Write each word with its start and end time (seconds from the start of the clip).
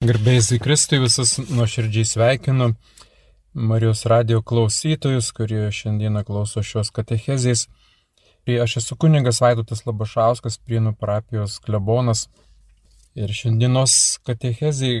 Garbėjai 0.00 0.56
Kristui 0.64 0.96
visus 0.96 1.34
nuoširdžiai 1.52 2.06
sveikinu. 2.08 2.70
Marijos 3.52 4.06
radio 4.08 4.38
klausytojus, 4.40 5.26
kurie 5.36 5.66
šiandieną 5.76 6.22
klauso 6.24 6.62
šios 6.64 6.88
katechezės. 6.96 7.66
Aš 8.64 8.78
esu 8.80 8.96
kuningas 8.96 9.42
Vaidotas 9.44 9.84
Labašauskas, 9.84 10.56
Prienų 10.64 10.94
parapijos 10.96 11.58
klebonas. 11.60 12.22
Ir 13.12 13.28
šiandienos 13.28 13.98
katechezė 14.24 14.94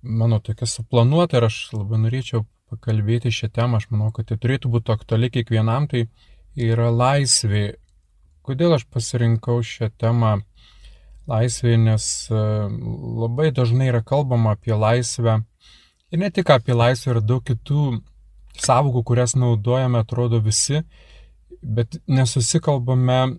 mano 0.00 0.40
tokia 0.40 0.64
suplanuota 0.64 1.42
ir 1.42 1.50
aš 1.50 1.60
labai 1.76 2.00
norėčiau 2.06 2.46
pakalbėti 2.72 3.34
šią 3.40 3.52
temą. 3.60 3.82
Aš 3.82 3.90
manau, 3.92 4.08
kad 4.16 4.32
tai 4.32 4.40
turėtų 4.40 4.72
būti 4.78 4.96
aktuali 4.96 5.28
kiekvienam. 5.36 5.92
Tai 5.92 6.06
yra 6.56 6.88
laisvė. 6.88 7.66
Kodėl 8.48 8.78
aš 8.80 8.88
pasirinkau 8.88 9.60
šią 9.60 9.92
temą? 9.92 10.38
Laisvėje, 11.30 11.78
nes 11.80 12.06
e, 12.30 12.40
labai 13.24 13.50
dažnai 13.54 13.88
yra 13.92 14.02
kalbama 14.04 14.54
apie 14.56 14.74
laisvę. 14.76 15.40
Ir 16.12 16.20
ne 16.20 16.30
tik 16.30 16.50
apie 16.52 16.76
laisvę, 16.76 17.14
yra 17.14 17.22
daug 17.24 17.44
kitų 17.46 17.86
savokų, 18.60 19.02
kurias 19.10 19.34
naudojame, 19.38 20.02
atrodo 20.04 20.40
visi, 20.44 20.82
bet 21.62 21.98
nesusikalbame, 22.06 23.38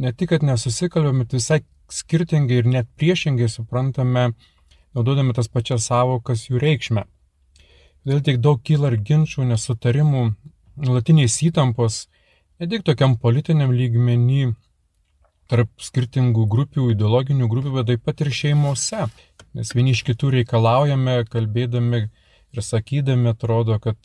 ne 0.00 0.12
tik, 0.12 0.32
kad 0.32 0.46
nesusikalbame, 0.46 1.24
bet 1.24 1.36
visai 1.38 1.60
skirtingai 1.90 2.62
ir 2.62 2.70
net 2.70 2.88
priešingai 2.98 3.48
suprantame, 3.50 4.30
naudodami 4.96 5.34
tas 5.36 5.50
pačias 5.50 5.86
savokas 5.90 6.48
jų 6.48 6.60
reikšmę. 6.62 7.04
Todėl 8.00 8.22
tiek 8.24 8.40
daug 8.40 8.62
kyla 8.64 8.94
ir 8.94 9.02
ginčių, 9.04 9.44
nesutarimų, 9.50 10.24
nuolatiniais 10.80 11.36
įtampos, 11.44 12.06
ne 12.60 12.68
tik 12.70 12.86
tokiam 12.86 13.18
politiniam 13.20 13.74
lygmenį, 13.76 14.54
tarp 15.50 15.70
skirtingų 15.82 16.46
grupių, 16.50 16.90
ideologinių 16.94 17.48
grupių, 17.50 17.74
bet 17.78 17.90
taip 17.90 18.04
pat 18.06 18.22
ir 18.22 18.30
šeimose. 18.34 19.08
Mes 19.58 19.72
vieni 19.74 19.96
iš 19.96 20.04
kitų 20.06 20.30
reikalaujame, 20.36 21.24
kalbėdami 21.30 22.04
ir 22.06 22.62
sakydami, 22.62 23.32
atrodo, 23.34 23.80
kad 23.82 23.98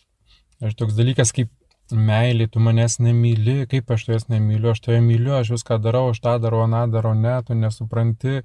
aš 0.66 0.74
toks 0.80 0.98
dalykas 0.98 1.34
kaip 1.36 1.52
meilė, 1.94 2.48
tu 2.50 2.62
manęs 2.64 2.98
nemyli, 3.04 3.66
kaip 3.70 3.92
aš 3.94 4.08
tavęs 4.08 4.26
nemyliu, 4.32 4.72
aš 4.72 4.82
tave 4.88 5.02
myliu, 5.06 5.36
aš 5.38 5.52
viską 5.54 5.78
darau, 5.84 6.08
aš 6.14 6.22
tą 6.24 6.38
darau, 6.42 6.64
aną 6.66 6.86
darau, 6.94 7.14
ne, 7.18 7.36
tu 7.46 7.58
nesupranti, 7.58 8.40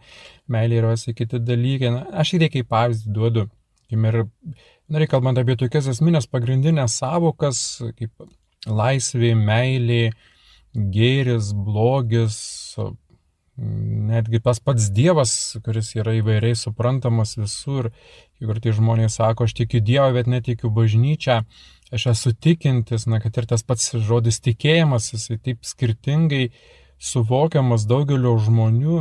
meilė 0.51 0.83
yra 0.83 0.93
visi 0.93 1.15
kiti 1.17 1.41
dalykai. 1.41 1.95
Na, 1.95 2.03
aš 2.21 2.35
įdėkai 2.37 2.61
kaip 2.61 2.71
pavyzdį 2.75 3.15
duodu. 3.17 3.47
Ir, 3.91 4.21
na, 4.93 5.07
kalbant 5.11 5.41
apie 5.41 5.57
tokias 5.59 5.89
esminės 5.91 6.29
pagrindinės 6.31 7.01
savokas, 7.01 7.81
kaip 7.97 8.13
laisvė, 8.69 9.33
meilė, 9.39 10.11
gėris, 10.75 11.53
blogis, 11.55 12.39
netgi 13.61 14.41
tas 14.41 14.61
pats 14.61 14.89
Dievas, 14.95 15.33
kuris 15.65 15.93
yra 15.99 16.15
įvairiai 16.21 16.57
suprantamas 16.57 17.37
visur. 17.39 17.91
Ir 18.41 18.61
tai 18.63 18.73
žmonės 18.77 19.19
sako, 19.21 19.45
aš 19.45 19.57
tikiu 19.59 19.83
Dievą, 19.85 20.13
bet 20.17 20.31
netikiu 20.31 20.71
bažnyčią. 20.73 21.43
Aš 21.91 22.07
esu 22.15 22.33
tikintis, 22.33 23.09
na, 23.11 23.19
kad 23.21 23.37
ir 23.37 23.49
tas 23.51 23.67
pats 23.67 23.91
žodis 23.99 24.39
tikėjimas, 24.45 25.11
jisai 25.13 25.41
taip 25.43 25.67
skirtingai 25.67 26.53
suvokiamas 27.01 27.87
daugelio 27.91 28.37
žmonių 28.39 29.01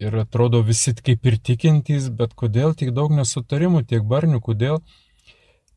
ir 0.00 0.16
atrodo 0.16 0.62
visi 0.66 0.94
kaip 0.96 1.26
ir 1.28 1.36
tikintys, 1.38 2.08
bet 2.10 2.34
kodėl 2.34 2.74
tiek 2.74 2.90
daug 2.96 3.12
nesutarimų, 3.14 3.84
tiek 3.86 4.02
barnių, 4.08 4.40
kodėl 4.42 4.80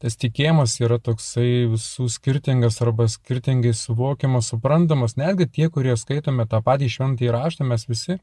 tas 0.04 0.18
tikėjimas 0.20 0.74
yra 0.84 0.98
toksai 1.00 1.64
visų 1.72 2.10
skirtingas 2.12 2.82
arba 2.84 3.06
skirtingai 3.08 3.72
suvokiamas, 3.78 4.50
suprantamas. 4.52 5.16
Netgi 5.16 5.48
tie, 5.48 5.70
kurie 5.72 5.96
skaitome 6.00 6.44
tą 6.52 6.60
patį 6.66 6.90
šventąjį 6.92 7.30
raštą, 7.32 7.68
mes 7.70 7.88
visi 7.88 8.18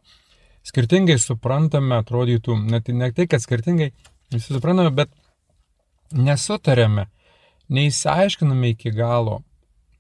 skirtingai 0.69 1.17
suprantame, 1.23 1.97
atrodytų, 2.03 2.59
net 2.69 2.93
ne 2.93 3.09
tai, 3.17 3.25
kad 3.33 3.41
skirtingai 3.41 3.95
visi 4.35 4.53
suprantame, 4.53 4.93
bet 4.93 5.09
nesutarėme, 6.13 7.07
neįsiaiškiname 7.73 8.75
iki 8.75 8.93
galo. 8.93 9.41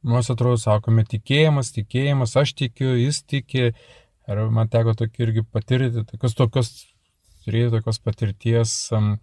Mums 0.05 0.29
atrodo, 0.33 0.61
sakome, 0.61 1.07
tikėjimas, 1.09 1.73
tikėjimas, 1.77 2.37
aš 2.37 2.55
tikiu, 2.61 2.93
jis 2.97 3.25
tiki. 3.25 3.73
Ir 4.31 4.47
man 4.53 4.69
teko 4.71 4.93
tokį 4.97 5.25
irgi 5.27 5.49
patirti, 5.49 6.05
tokios, 6.13 6.37
tokios, 6.37 6.71
turėti 7.45 7.73
tokios 7.75 7.99
patirties. 8.05 8.75
Um, 8.97 9.15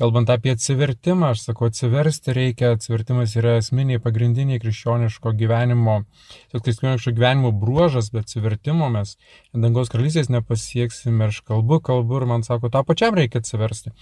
Kalbant 0.00 0.30
apie 0.32 0.54
atsivertimą, 0.54 1.34
aš 1.34 1.42
sakau, 1.44 1.66
atsiversti 1.68 2.32
reikia, 2.32 2.70
atsivertimas 2.72 3.34
yra 3.36 3.58
esminiai 3.60 4.00
pagrindiniai 4.00 4.60
krikščioniško 4.62 5.34
gyvenimo, 5.36 5.98
krikščioniško 6.54 7.12
gyvenimo 7.18 7.50
bruožas, 7.52 8.08
bet 8.14 8.24
atsivertimo 8.24 8.88
mes 8.94 9.18
dangaus 9.52 9.90
karalystės 9.92 10.30
nepasieksime. 10.32 11.26
Aš 11.28 11.42
kalbu, 11.50 11.82
kalbu 11.84 12.16
ir 12.16 12.24
man 12.30 12.46
sako, 12.46 12.70
tą 12.72 12.80
pačiam 12.88 13.18
reikia 13.18 13.42
atsiversti. 13.42 13.92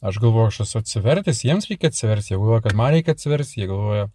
Aš 0.00 0.20
galvoju, 0.22 0.54
aš 0.54 0.60
esu 0.64 0.80
atsivertęs, 0.80 1.42
jiems 1.44 1.68
reikia 1.68 1.90
atsiversti, 1.92 2.32
jie 2.32 2.38
galvoja, 2.40 2.62
kad 2.64 2.78
man 2.80 2.94
reikia 2.94 3.12
atsiversti, 3.12 3.60
jie 3.60 3.68
galvoja. 3.68 4.06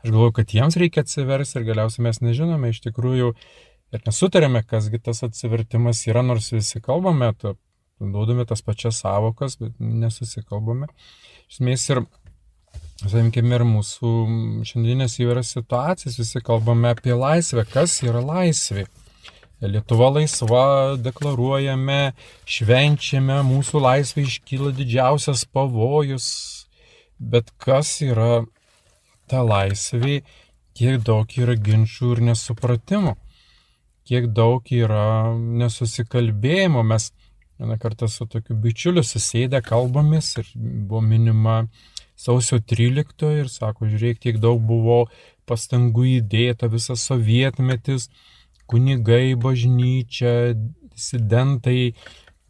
Aš 0.00 0.14
galvoju, 0.14 0.36
kad 0.38 0.54
jiems 0.56 0.78
reikia 0.80 1.04
atsiversti 1.04 1.60
ir 1.60 1.66
galiausiai 1.68 2.06
mes 2.08 2.22
nežinome 2.24 2.72
iš 2.72 2.80
tikrųjų 2.86 3.34
ir 3.92 4.08
nesutarėme, 4.08 4.64
kasgi 4.64 5.02
tas 5.10 5.20
atsivertimas 5.28 6.00
yra, 6.08 6.24
nors 6.24 6.48
visi 6.56 6.80
kalbame, 6.80 7.28
tu 7.36 7.52
naudodami 8.00 8.46
tas 8.48 8.62
pačias 8.62 9.02
savokas, 9.02 9.58
bet 9.60 9.76
nesusikalbame. 9.78 10.88
Iš 11.48 11.58
esmės 11.58 11.86
ir, 11.90 12.02
sakykime, 13.02 13.58
ir 13.58 13.66
mūsų 13.68 14.14
šiandienės 14.68 15.18
įvairias 15.20 15.52
situacijas, 15.56 16.18
visi 16.20 16.42
kalbame 16.44 16.92
apie 16.94 17.14
laisvę. 17.16 17.66
Kas 17.72 17.98
yra 18.06 18.22
laisvė? 18.24 18.86
Lietuva 19.62 20.08
laisva, 20.10 20.64
deklaruojame, 20.98 22.16
švenčiame, 22.50 23.36
mūsų 23.46 23.82
laisvė 23.84 24.24
iškyla 24.26 24.72
didžiausias 24.74 25.44
pavojus. 25.46 26.26
Bet 27.22 27.52
kas 27.62 28.00
yra 28.02 28.42
ta 29.30 29.44
laisvė, 29.46 30.22
kiek 30.74 31.04
daug 31.06 31.30
yra 31.38 31.54
ginčių 31.54 32.16
ir 32.16 32.22
nesupratimų, 32.32 33.14
kiek 34.08 34.26
daug 34.34 34.66
yra 34.74 35.30
nesusikalbėjimo. 35.62 36.82
Mes 36.82 37.12
Vieną 37.60 37.78
kartą 37.78 38.08
su 38.08 38.26
tokiu 38.26 38.56
bičiuliu 38.58 39.02
susėdę 39.04 39.60
kalbomis 39.62 40.32
ir 40.40 40.48
buvo 40.56 41.02
minima 41.04 41.56
sausio 42.16 42.58
13 42.58 43.32
ir 43.42 43.50
sako, 43.52 43.88
žiūrėk, 43.90 44.20
tiek 44.22 44.38
daug 44.42 44.60
buvo 44.62 45.06
pastangų 45.48 46.06
įdėta, 46.18 46.70
visas 46.72 47.04
sovietmetis, 47.08 48.08
kunigai, 48.70 49.34
bažnyčia, 49.38 50.54
disidentai, 50.92 51.92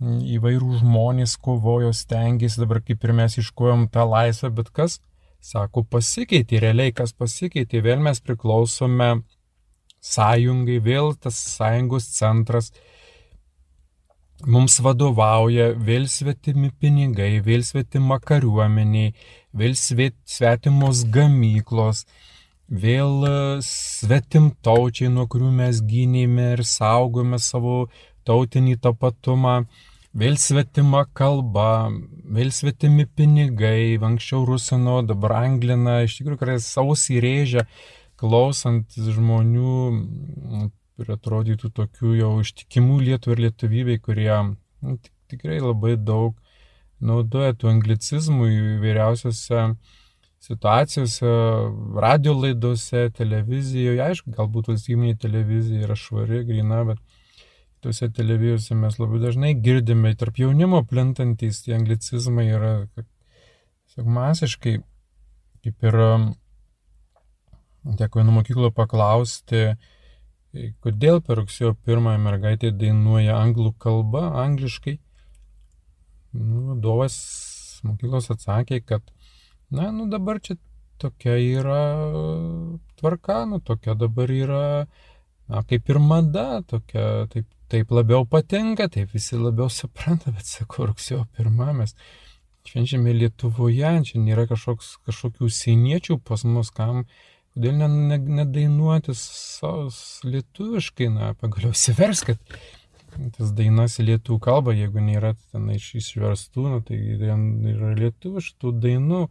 įvairių 0.03 0.81
žmonės 0.81 1.37
kovojo, 1.39 1.93
stengiasi, 1.95 2.61
dabar 2.63 2.83
kaip 2.83 3.05
ir 3.05 3.15
mes 3.17 3.39
iškojom 3.39 3.87
tą 3.95 4.07
laisvę, 4.11 4.51
bet 4.59 4.73
kas, 4.75 4.99
sako, 5.43 5.85
pasikeitė, 5.87 6.61
realiai 6.63 6.95
kas 6.95 7.15
pasikeitė, 7.15 7.83
vėl 7.87 8.03
mes 8.03 8.21
priklausome 8.23 9.13
sąjungai, 10.03 10.81
vėl 10.83 11.15
tas 11.15 11.39
sąjungos 11.57 12.11
centras 12.17 12.73
mums 14.47 14.79
vadovauja 14.83 15.73
vėl 15.77 16.09
svetimi 16.11 16.71
pinigai, 16.81 17.41
vėl 17.45 17.63
svetima 17.67 18.19
kariuomeniai, 18.23 19.13
vėl 19.55 19.77
svetimos 19.77 21.05
gamyklos, 21.13 22.05
vėl 22.69 23.27
e, 23.29 23.35
svetimtaučiai, 23.67 25.13
nuo 25.13 25.29
kurių 25.31 25.53
mes 25.61 25.83
gynėme 25.87 26.53
ir 26.57 26.65
saugome 26.67 27.39
savo 27.39 27.87
tautinį 28.27 28.79
tapatumą, 28.83 29.63
vėl 30.15 30.37
svetima 30.37 31.07
kalba, 31.15 31.91
vėl 32.25 32.53
svetimi 32.53 33.07
pinigai, 33.07 33.99
anksčiau 34.03 34.45
rusino, 34.49 35.01
dabar 35.07 35.39
anglina, 35.45 36.03
iš 36.07 36.19
tikrųjų, 36.21 36.43
kai 36.43 36.61
sausį 36.63 37.21
rėžia, 37.23 37.67
klausant 38.21 38.95
žmonių 38.97 40.71
ir 41.01 41.15
atrodytų 41.17 41.71
tokių 41.77 42.15
jau 42.19 42.33
ištikimų 42.43 43.01
Lietuvų 43.07 43.37
ir 43.37 43.43
Lietuvybei, 43.47 43.99
kurie 44.03 44.31
nu, 44.37 44.99
tikrai 45.33 45.59
labai 45.63 45.97
daug 45.97 46.37
naudoja 47.03 47.57
tų 47.59 47.71
anglicizmų 47.73 48.49
įvairiausiose 48.53 49.65
situacijose, 50.43 51.33
radio 52.03 52.35
laidose, 52.35 53.07
televizijoje. 53.15 54.01
Aišku, 54.03 54.33
galbūt 54.35 54.73
valstybinė 54.73 55.17
televizija 55.23 55.87
yra 55.87 55.97
švari, 55.99 56.43
grina, 56.49 56.83
bet 56.89 56.99
tuose 57.83 58.09
televizijose 58.15 58.77
mes 58.79 58.99
labai 58.99 59.21
dažnai 59.23 59.55
girdime, 59.63 60.15
tarp 60.19 60.39
jaunimo 60.39 60.83
plintantys 60.87 61.63
tie 61.65 61.77
anglicizmai 61.79 62.49
yra 62.51 62.73
tiesiog 62.95 64.11
masiškai, 64.19 64.77
kaip 65.63 65.89
ir 65.89 65.99
teko 67.99 68.21
vienu 68.21 68.35
mokyklo 68.39 68.71
paklausti, 68.75 69.73
kodėl 70.85 71.23
per 71.25 71.41
rugsėjo 71.41 71.73
pirmąją 71.87 72.21
mergaitė 72.23 72.73
dainuoja 72.77 73.39
anglų 73.41 73.73
kalba, 73.83 74.27
angliškai. 74.45 74.99
Nu, 76.33 76.67
vadovas 76.73 77.17
mokyklos 77.85 78.31
atsakė, 78.33 78.81
kad, 78.85 79.03
na, 79.71 79.91
nu 79.93 80.09
dabar 80.13 80.41
čia 80.41 80.57
tokia 81.03 81.37
yra 81.41 81.81
tvarka, 83.01 83.43
nu 83.51 83.61
tokia 83.61 83.97
dabar 83.99 84.31
yra, 84.33 84.65
na, 85.49 85.63
kaip 85.69 85.91
ir 85.91 86.01
mada, 86.01 86.63
tokia, 86.69 87.27
taip, 87.33 87.49
taip 87.73 87.93
labiau 87.93 88.27
patinka, 88.29 88.89
taip 88.93 89.13
visi 89.17 89.41
labiau 89.41 89.73
supranta, 89.73 90.33
bet 90.37 90.49
sakau, 90.49 90.87
rugsėjo 90.93 91.27
pirmą 91.37 91.73
mes 91.81 91.97
švenčiame 92.69 93.13
Lietuvoje, 93.17 93.91
čia 94.07 94.21
nėra 94.23 94.47
kažkoks, 94.51 94.97
kažkokių 95.09 95.49
sieniečių 95.51 96.21
pas 96.23 96.45
mus, 96.47 96.71
kam, 96.75 97.05
kodėl 97.53 97.75
nedainuoti 98.41 99.15
lietuviškai, 100.29 101.11
na, 101.13 101.33
pagaliau 101.41 101.75
siverskit 101.77 102.41
tas 103.37 103.53
dainas 103.53 103.99
į 104.01 104.07
lietuvių 104.11 104.39
kalbą, 104.43 104.75
jeigu 104.77 105.03
nėra 105.05 105.35
ten 105.53 105.69
iš 105.75 105.91
išverstų, 106.01 106.69
nu, 106.75 106.81
tai 106.87 106.97
yra 106.97 107.93
lietuviškų 107.99 108.73
dainų. 108.83 109.27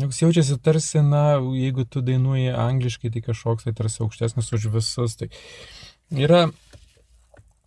Joks 0.00 0.22
jaučiasi 0.22 0.56
tarsi, 0.62 1.02
na, 1.04 1.36
jeigu 1.56 1.84
tu 1.84 2.00
dainuoji 2.04 2.52
angliškai, 2.56 3.10
tai 3.12 3.24
kažkoks 3.26 3.66
tai 3.66 3.74
tarsi 3.76 4.00
aukštesnis 4.04 4.52
už 4.56 4.70
visus. 4.72 5.18
Tai 5.20 5.28
yra 6.16 6.46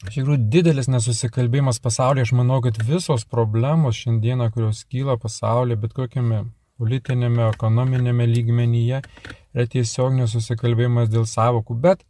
iš 0.06 0.18
tikrųjų 0.18 0.40
didelis 0.54 0.90
nesusikalbėjimas 0.90 1.82
pasaulyje. 1.84 2.30
Aš 2.30 2.36
manau, 2.40 2.62
kad 2.66 2.80
visos 2.82 3.28
problemos 3.30 4.00
šiandieną, 4.02 4.50
kurios 4.56 4.86
kyla 4.90 5.20
pasaulyje, 5.22 5.82
bet 5.84 5.94
kokiame 5.98 6.46
politinėme, 6.82 7.52
ekonominėme 7.54 8.26
lygmenyje, 8.32 9.04
yra 9.56 9.68
tiesiog 9.72 10.16
nesusikalbėjimas 10.20 11.10
dėl 11.12 11.26
savokų. 11.30 11.78
Bet 11.82 12.04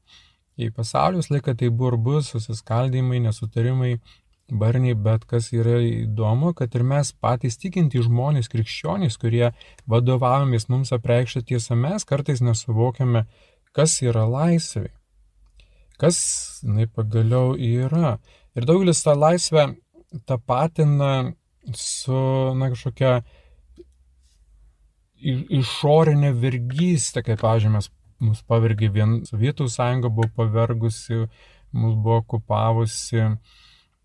į 0.58 0.72
pasaulį 0.76 1.22
visą 1.22 1.36
laiką 1.36 1.56
tai 1.60 1.70
buvo 1.70 1.94
ir 1.94 2.00
bus 2.08 2.32
susiskaldimai, 2.34 3.22
nesutarimai, 3.28 3.96
barniai, 4.50 4.96
bet 5.08 5.26
kas 5.30 5.52
yra 5.54 5.78
įdomu, 5.82 6.54
kad 6.58 6.74
ir 6.78 6.86
mes 6.86 7.12
patys 7.22 7.58
tikinti 7.62 8.02
žmonės, 8.06 8.50
krikščionys, 8.52 9.18
kurie 9.22 9.50
vadovavomės 9.90 10.70
mums 10.70 10.94
apreikštą 10.96 11.46
tiesą, 11.50 11.78
mes 11.80 12.06
kartais 12.06 12.44
nesuvokiame, 12.46 13.26
kas 13.76 14.00
yra 14.06 14.26
laisvė. 14.30 14.92
Kas, 16.00 16.18
jinai 16.64 16.90
pagaliau 16.92 17.56
yra. 17.56 18.18
Ir 18.56 18.68
daugelis 18.68 19.00
tą 19.04 19.14
laisvę 19.16 19.70
tapatina 20.28 21.32
su, 21.74 22.18
na, 22.56 22.70
kažkokia 22.74 23.22
išorinė 25.26 26.32
vergystė, 26.38 27.24
kaip, 27.26 27.42
pavyzdžiui, 27.42 27.74
mes 27.74 27.90
mus 28.24 28.42
pavergė 28.48 28.90
vien 28.94 29.20
Sovietų 29.28 29.68
sąjunga, 29.72 30.12
buvo 30.14 30.30
pavergusi, 30.38 31.26
mus 31.76 31.96
buvo 31.98 32.22
okupavusi, 32.22 33.22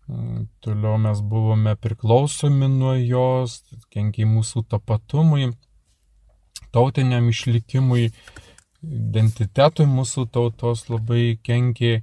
mm, 0.09 0.45
toliau 0.65 0.97
mes 1.01 1.21
buvome 1.21 1.75
priklausomi 1.79 2.69
nuo 2.71 2.95
jos, 2.97 3.61
kenkiai 3.93 4.27
mūsų 4.29 4.65
tapatumui, 4.73 5.51
tautiniam 6.75 7.29
išlikimui, 7.29 8.09
identitetui 8.81 9.85
mūsų 9.85 10.27
tautos 10.33 10.87
labai 10.89 11.37
kenkiai. 11.43 12.01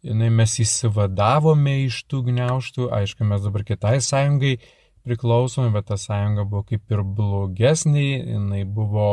Jinai 0.00 0.30
mes 0.32 0.54
įsivadavome 0.62 1.82
iš 1.84 1.98
tų 2.08 2.22
gniauštų, 2.30 2.86
aišku, 2.96 3.26
mes 3.28 3.42
dabar 3.44 3.66
kitai 3.68 3.98
sąjungai 4.00 4.54
priklausome, 5.10 5.74
bet 5.74 5.90
ta 5.90 5.98
sąjunga 5.98 6.46
buvo 6.46 6.62
kaip 6.70 6.94
ir 6.94 7.04
blogesnė, 7.18 8.08
jinai 8.36 8.62
buvo 8.64 9.10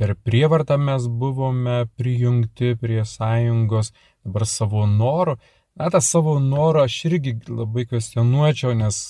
per 0.00 0.14
prievartą 0.16 0.78
mes 0.80 1.06
buvome 1.22 1.84
prijungti 2.00 2.72
prie 2.80 3.02
sąjungos, 3.04 3.92
dabar 4.24 4.46
savo 4.48 4.86
noru. 4.88 5.36
Na, 5.76 5.90
tą 5.92 6.00
savo 6.00 6.38
norą 6.40 6.86
aš 6.88 6.96
irgi 7.10 7.34
labai 7.48 7.84
kvestionuočiau, 7.90 8.72
nes 8.78 9.02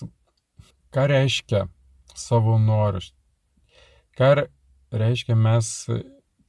ką 0.94 1.06
reiškia 1.12 1.62
savo 2.18 2.58
norą? 2.58 3.04
Ką 4.18 4.32
reiškia 4.90 5.38
mes 5.38 5.70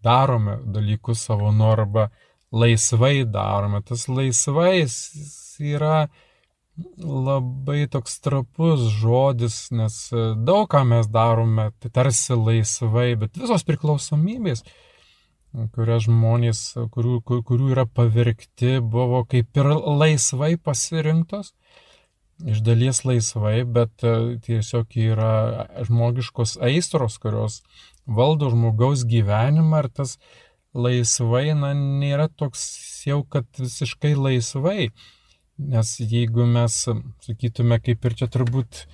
darome 0.01 0.57
dalykus 0.65 1.27
savo 1.29 1.53
norą 1.53 1.85
arba 1.85 2.09
laisvai 2.51 3.23
darome. 3.37 3.83
Tas 3.85 4.07
laisvai 4.09 4.87
yra 5.75 6.07
labai 6.97 7.87
toks 7.91 8.19
trapus 8.23 8.85
žodis, 9.01 9.69
nes 9.75 9.95
e, 10.13 10.31
daug 10.47 10.69
ką 10.71 10.83
mes 10.87 11.09
darome, 11.11 11.71
tai 11.81 11.91
tarsi 11.93 12.37
laisvai, 12.37 13.13
bet 13.19 13.37
visos 13.37 13.65
priklausomybės, 13.67 14.63
kurias 15.75 16.05
žmonės, 16.07 16.63
kurių, 16.93 17.19
kurių 17.27 17.71
yra 17.75 17.85
pavirkti, 17.85 18.79
buvo 18.79 19.25
kaip 19.27 19.57
ir 19.59 19.71
laisvai 19.75 20.55
pasirinktos, 20.57 21.51
iš 22.47 22.61
dalies 22.65 23.03
laisvai, 23.05 23.61
bet 23.67 24.05
e, 24.07 24.37
tiesiog 24.45 24.95
yra 24.97 25.33
žmogiškos 25.89 26.57
aistros, 26.63 27.19
kurios 27.21 27.61
valdo 28.07 28.49
žmogaus 28.53 29.03
gyvenimą 29.05 29.83
ir 29.83 29.91
tas 30.01 30.17
laisvai, 30.73 31.51
na, 31.57 31.75
nėra 31.75 32.29
toks 32.31 32.63
jau, 33.05 33.21
kad 33.27 33.45
visiškai 33.59 34.15
laisvai 34.15 34.91
Nes 35.61 35.93
jeigu 35.99 36.47
mes 36.49 36.73
sakytume, 37.21 37.77
kaip 37.85 38.05
ir 38.07 38.17
čia 38.17 38.27
turbūt 38.31 38.85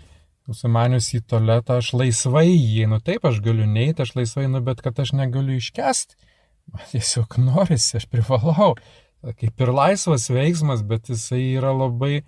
užsimanius 0.51 1.09
į 1.15 1.21
tualetą, 1.27 1.79
aš 1.81 1.93
laisvai 1.95 2.47
įeinu, 2.49 2.99
taip, 3.03 3.25
aš 3.27 3.39
galiu 3.43 3.67
neiti, 3.67 4.03
aš 4.03 4.15
laisvai 4.17 4.47
einu, 4.47 4.61
bet 4.63 4.81
kad 4.83 4.99
aš 4.99 5.13
negaliu 5.15 5.57
iškesti, 5.59 6.17
man 6.73 6.87
tiesiog 6.91 7.37
norisi, 7.43 7.97
aš 7.99 8.07
privalau. 8.11 8.73
Kaip 9.27 9.63
ir 9.63 9.73
laisvas 9.73 10.27
veiksmas, 10.31 10.83
bet 10.87 11.09
jisai 11.11 11.41
yra 11.57 11.73
labai, 11.75 12.21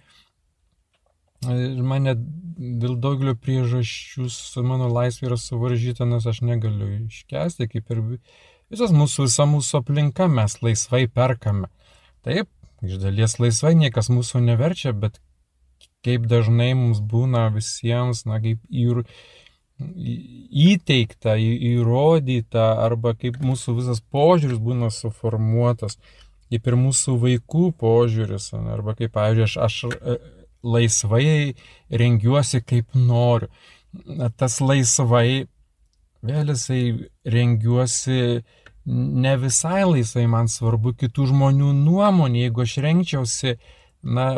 mane 1.45 2.15
dėl 2.19 2.97
daugelio 2.99 3.35
priežasčių 3.39 4.27
mano 4.67 4.89
laisvė 4.91 5.29
yra 5.29 5.39
suvaržyta, 5.39 6.07
nes 6.09 6.25
aš 6.27 6.41
negaliu 6.43 6.89
iškesti, 7.07 7.69
kaip 7.71 7.91
ir 7.93 8.01
visas 8.71 8.91
mūsų, 8.95 9.29
visa 9.29 9.47
mūsų 9.47 9.83
aplinka 9.83 10.27
mes 10.27 10.59
laisvai 10.65 11.05
perkame. 11.07 11.69
Taip, 12.25 12.49
iš 12.85 12.99
dalies 13.01 13.37
laisvai 13.41 13.73
niekas 13.77 14.11
mūsų 14.13 14.43
neverčia, 14.45 14.93
bet 14.93 15.19
kaip 16.05 16.27
dažnai 16.31 16.71
mums 16.77 17.01
būna 17.03 17.49
visiems, 17.53 18.25
na, 18.29 18.39
kaip 18.43 18.61
ir 18.69 19.03
įteikta, 19.79 21.37
įrodyta, 21.39 22.65
arba 22.83 23.13
kaip 23.15 23.39
mūsų 23.43 23.77
visas 23.79 24.01
požiūris 24.11 24.59
būna 24.63 24.89
suformuotas, 24.91 25.97
kaip 26.49 26.67
ir 26.67 26.77
mūsų 26.79 27.15
vaikų 27.23 27.69
požiūris, 27.79 28.51
arba 28.59 28.95
kaip, 28.99 29.13
pavyzdžiui, 29.15 29.45
aš, 29.45 29.57
aš 29.67 29.77
e, 29.93 30.17
laisvai 30.63 31.55
rengiuosi 32.01 32.63
kaip 32.65 32.95
noriu. 32.95 33.49
Tas 34.37 34.59
laisvai, 34.61 35.47
vėl 36.25 36.51
jisai 36.51 36.81
rengiuosi 37.25 38.43
ne 38.89 39.37
visai 39.37 39.83
laisvai 39.85 40.25
man 40.27 40.47
svarbu 40.49 40.95
kitų 40.97 41.29
žmonių 41.29 41.73
nuomonė, 41.77 42.47
jeigu 42.47 42.63
aš 42.65 42.77
renkčiausi, 42.85 43.57
na, 44.01 44.29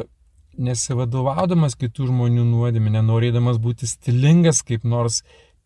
nesivadovaudamas 0.59 1.77
kitų 1.79 2.09
žmonių 2.09 2.43
nuodėmė, 2.49 2.91
nenorėdamas 2.97 3.61
būti 3.63 3.87
stilingas 3.87 4.61
kaip 4.67 4.83
nors 4.83 5.21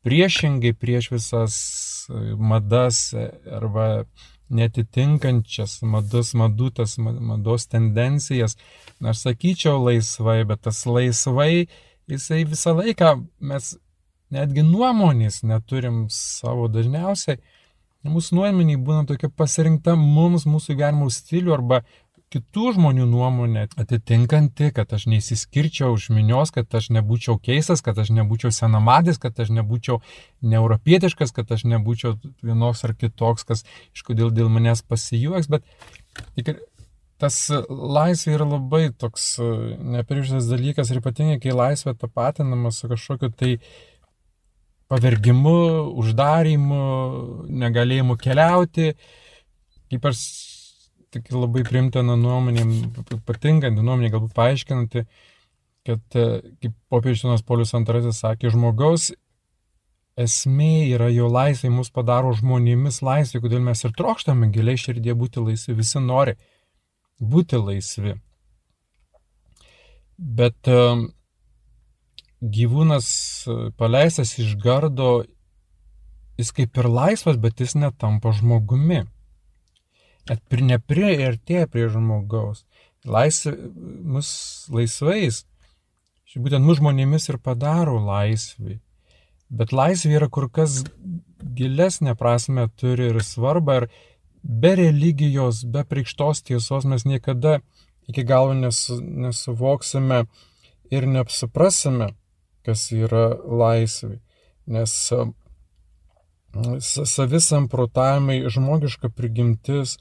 priešingai 0.05 0.75
prieš 0.77 1.09
visas 1.15 1.55
e, 2.09 2.35
madas 2.37 3.07
e, 3.13 3.25
arba 3.49 4.05
netitinkančias 4.53 5.79
madus, 5.81 6.35
madutas, 6.37 6.99
mados 7.01 7.65
tendencijas. 7.71 8.53
Aš 9.01 9.23
sakyčiau 9.23 9.81
laisvai, 9.87 10.43
bet 10.45 10.61
tas 10.67 10.83
laisvai, 10.85 11.65
jisai 12.05 12.43
visą 12.45 12.75
laiką 12.77 13.15
mes 13.41 13.73
netgi 14.29 14.61
nuomonės 14.67 15.41
neturim 15.47 16.05
savo 16.13 16.69
dažniausiai 16.69 17.41
Mūsų 18.05 18.37
nuomonė 18.37 18.77
būna 18.85 19.05
tokia 19.09 19.31
pasirinkta 19.33 19.95
mums, 19.97 20.45
mūsų 20.45 20.75
gyvenimo 20.77 21.09
stilių 21.09 21.55
arba 21.55 21.81
kitų 22.33 22.73
žmonių 22.75 23.05
nuomonė 23.07 23.65
atitinkanti, 23.79 24.71
kad 24.75 24.91
aš 24.95 25.05
neįsiskirčiau 25.11 25.93
už 25.95 26.09
minios, 26.15 26.51
kad 26.55 26.69
aš 26.75 26.89
nebūčiau 26.95 27.37
keistas, 27.41 27.83
kad 27.85 27.97
aš 28.01 28.11
nebūčiau 28.17 28.51
senamadis, 28.55 29.19
kad 29.21 29.37
aš 29.39 29.53
nebūčiau 29.55 30.01
neuropietiškas, 30.45 31.31
kad 31.35 31.51
aš 31.55 31.65
nebūčiau 31.71 32.17
vienoks 32.43 32.83
ar 32.87 32.95
kitoks, 32.97 33.47
kas 33.47 33.65
iš 33.95 34.05
kodėl 34.07 34.33
dėl 34.35 34.51
manęs 34.51 34.83
pasijuoks, 34.85 35.51
bet 35.53 35.65
tik 36.35 36.57
tas 37.21 37.37
laisvė 37.69 38.35
yra 38.35 38.49
labai 38.57 38.89
toks 38.91 39.35
nepriešas 39.95 40.49
dalykas 40.51 40.91
ir 40.91 40.99
ypatingai, 40.99 41.39
kai 41.43 41.55
laisvė 41.55 41.95
tapatinama 41.99 42.73
su 42.75 42.89
kažkokiu 42.91 43.31
tai 43.31 43.53
pavergimu, 44.91 45.57
uždarimu, 46.01 46.81
negalėjimu 47.63 48.17
keliauti. 48.21 48.93
Ypač 49.95 50.21
tik 51.15 51.29
labai 51.33 51.63
primtina 51.67 52.17
nuomonė, 52.19 52.65
patinkanti 53.27 53.81
nuomonė, 53.81 54.11
galbūt 54.13 54.33
paaiškinanti, 54.35 55.05
kad, 55.87 56.01
e, 56.17 56.25
kaip 56.63 56.73
popiežinas 56.91 57.45
Polius 57.45 57.73
II 57.77 58.11
sakė, 58.15 58.51
žmogaus 58.51 59.13
esmė 60.19 60.87
yra 60.95 61.09
jo 61.11 61.27
laisvė, 61.31 61.69
mus 61.75 61.91
padaro 61.91 62.31
žmonėmis 62.35 63.01
laisvė, 63.03 63.41
kodėl 63.43 63.63
mes 63.63 63.83
ir 63.83 63.95
trokštame 63.95 64.47
giliai 64.55 64.79
širdie 64.79 65.15
būti 65.15 65.43
laisvi, 65.43 65.75
visi 65.75 65.99
nori 65.99 66.37
būti 67.19 67.59
laisvi. 67.59 68.15
Bet 70.15 70.71
um, 70.71 71.09
gyvūnas 72.41 73.07
e, 73.47 73.57
paleistas 73.77 74.35
iš 74.41 74.55
gardo, 74.61 75.25
jis 76.39 76.51
kaip 76.55 76.77
ir 76.77 76.89
laisvas, 76.91 77.37
bet 77.41 77.61
jis 77.63 77.75
netampa 77.79 78.33
žmogumi. 78.35 79.05
Net 80.29 80.41
nepriartėja 80.71 81.67
prie 81.69 81.87
žmogaus. 81.89 82.65
laisvė, 83.05 83.53
mus 84.01 84.29
laisvais, 84.73 85.43
ši 86.25 86.39
būtent 86.41 86.65
mus 86.65 86.79
žmonėmis 86.79 87.29
ir 87.29 87.37
padaro 87.37 87.99
laisvai. 88.01 88.79
Bet 89.49 89.71
laisvė 89.71 90.17
yra 90.17 90.27
kur 90.27 90.49
kas 90.49 90.83
gilesnė 91.39 92.15
prasme 92.17 92.65
turi 92.81 93.11
ir 93.11 93.21
svarbą 93.21 93.75
ir 93.83 93.87
be 94.41 94.75
religijos, 94.75 95.63
be 95.63 95.83
prikštos 95.85 96.41
tiesos 96.41 96.85
mes 96.85 97.05
niekada 97.05 97.59
iki 98.07 98.23
galo 98.23 98.53
nesu, 98.53 98.99
nesuvoksime 99.01 100.25
ir 100.93 101.07
neapsuprasime, 101.09 102.11
kas 102.65 102.89
yra 102.95 103.27
laisvė. 103.45 104.19
Nes 104.65 104.93
savisamprotavimai, 107.05 108.39
žmogiška 108.49 109.11
prigimtis, 109.13 109.97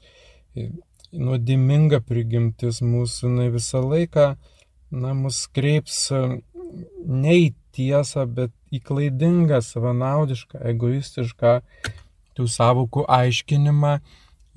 nuodiminga 1.15 1.99
prigimtis 2.05 2.81
mūsų, 2.83 3.31
na 3.35 3.49
visą 3.53 3.83
laiką, 3.83 4.27
na, 4.95 5.13
mus 5.17 5.45
kreips 5.51 6.07
ne 7.05 7.37
į 7.43 7.53
tiesą, 7.75 8.25
bet 8.25 8.53
į 8.73 8.81
klaidingą, 8.87 9.59
savanaudišką, 9.63 10.61
egoistišką 10.71 11.55
tų 12.35 12.47
savokų 12.51 13.05
aiškinimą 13.11 13.97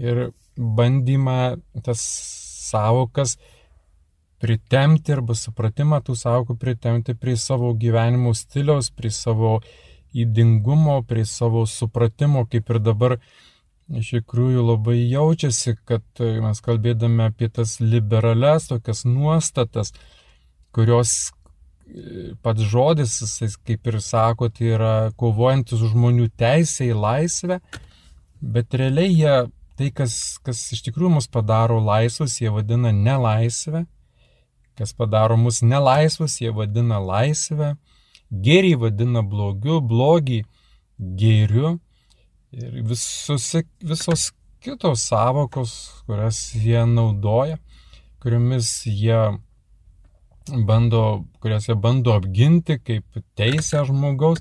ir 0.02 0.28
bandymą 0.58 1.58
tas 1.86 2.02
savokas 2.68 3.36
pritemti 4.42 5.14
arba 5.14 5.34
supratimą 5.38 6.00
tų 6.06 6.16
savokų 6.18 6.56
pritemti 6.60 7.14
prie 7.18 7.36
savo 7.36 7.72
gyvenimo 7.74 8.34
stiliaus, 8.36 8.90
prie 8.94 9.10
savo 9.14 9.58
įdingumo, 10.14 11.02
prie 11.08 11.24
savo 11.28 11.64
supratimo, 11.68 12.44
kaip 12.50 12.70
ir 12.70 12.80
dabar 12.82 13.16
iš 13.88 14.12
tikrųjų 14.18 14.62
labai 14.68 14.98
jaučiasi, 15.08 15.76
kad 15.88 16.04
mes 16.44 16.62
kalbėdami 16.64 17.28
apie 17.28 17.48
tas 17.48 17.78
liberales 17.80 18.68
tokias 18.68 19.04
nuostatas, 19.08 19.94
kurios 20.76 21.14
e, 21.88 22.32
pats 22.44 22.64
žodis, 22.68 23.18
jis 23.40 23.56
kaip 23.56 23.88
ir 23.88 24.00
sako, 24.04 24.50
tai 24.52 24.74
yra 24.76 24.94
kovojantis 25.18 25.86
žmonių 25.92 26.28
teisę 26.38 26.90
į 26.90 26.98
laisvę, 27.00 27.62
bet 28.40 28.76
realiai 28.76 29.14
jie 29.14 29.36
tai, 29.78 29.92
kas, 29.94 30.38
kas 30.44 30.60
iš 30.74 30.82
tikrųjų 30.88 31.16
mus 31.16 31.30
padaro 31.30 31.78
laisvus, 31.82 32.40
jie 32.42 32.52
vadina 32.52 32.92
nelaisvę, 32.94 33.86
kas 34.78 34.94
padaro 34.94 35.36
mus 35.36 35.60
nelaisvus, 35.62 36.38
jie 36.42 36.52
vadina 36.54 37.00
laisvę, 37.02 37.74
gėrį 38.30 38.74
vadina 38.84 39.24
blogiu, 39.26 39.80
blogį 39.82 40.42
gėriu 40.98 41.78
ir 42.54 42.78
visus, 42.88 43.50
visos 43.82 44.30
kitos 44.64 45.04
savokos, 45.10 45.74
kurias 46.06 46.38
jie 46.54 46.84
naudoja, 46.88 47.58
kuriomis 48.22 48.70
jie 48.86 49.18
bando, 50.66 51.02
kurias 51.42 51.68
jie 51.68 51.76
bando 51.76 52.14
apginti 52.16 52.78
kaip 52.80 53.20
teisę 53.38 53.84
žmogaus, 53.90 54.40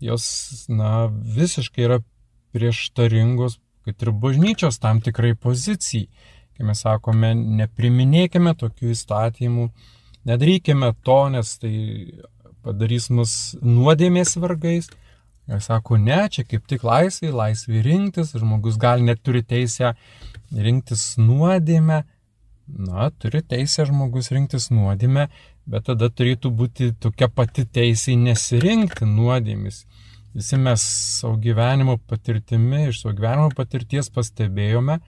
jos, 0.00 0.28
na, 0.68 1.08
visiškai 1.10 1.88
yra 1.88 1.98
prieštaringos 2.54 3.58
kad 3.84 4.02
ir 4.02 4.12
bažnyčios 4.12 4.78
tam 4.78 5.00
tikrai 5.00 5.34
pozicijai. 5.34 6.08
Kai 6.60 6.66
mes 6.68 6.82
sakome, 6.84 7.30
nepriminėkime 7.56 8.52
tokių 8.60 8.90
įstatymų, 8.92 9.62
nedarykime 10.28 10.90
to, 11.06 11.14
nes 11.32 11.54
tai 11.56 11.70
padarys 12.60 13.06
mus 13.08 13.30
nuodėmės 13.64 14.34
vargais. 14.42 14.90
Jis 15.48 15.70
sako, 15.70 15.96
ne, 15.96 16.18
čia 16.28 16.44
kaip 16.44 16.66
tik 16.68 16.84
laisvė, 16.84 17.30
laisvė 17.32 17.80
rinktis, 17.86 18.34
žmogus 18.36 18.76
gali 18.76 19.06
net 19.08 19.22
turi 19.24 19.40
teisę 19.40 19.94
rinktis 20.52 21.14
nuodėmę, 21.16 22.02
na, 22.90 23.08
turi 23.16 23.40
teisę 23.40 23.86
žmogus 23.88 24.28
rinktis 24.36 24.68
nuodėmę, 24.68 25.30
bet 25.64 25.88
tada 25.88 26.10
turėtų 26.12 26.52
būti 26.60 26.90
tokia 27.00 27.30
pati 27.32 27.64
teisė 27.64 28.18
nesirinkti 28.20 29.08
nuodėmis. 29.08 29.86
Visi 30.36 30.60
mes 30.60 30.84
savo 31.22 31.40
gyvenimo 31.40 31.96
patirtimi, 32.04 32.90
iš 32.90 33.00
savo 33.06 33.16
gyvenimo 33.16 33.48
patirties 33.56 34.12
pastebėjome, 34.12 35.00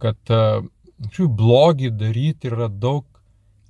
kad 0.00 0.32
šių 1.12 1.28
blogį 1.38 1.90
daryti 1.98 2.50
yra 2.50 2.68
daug 2.68 3.04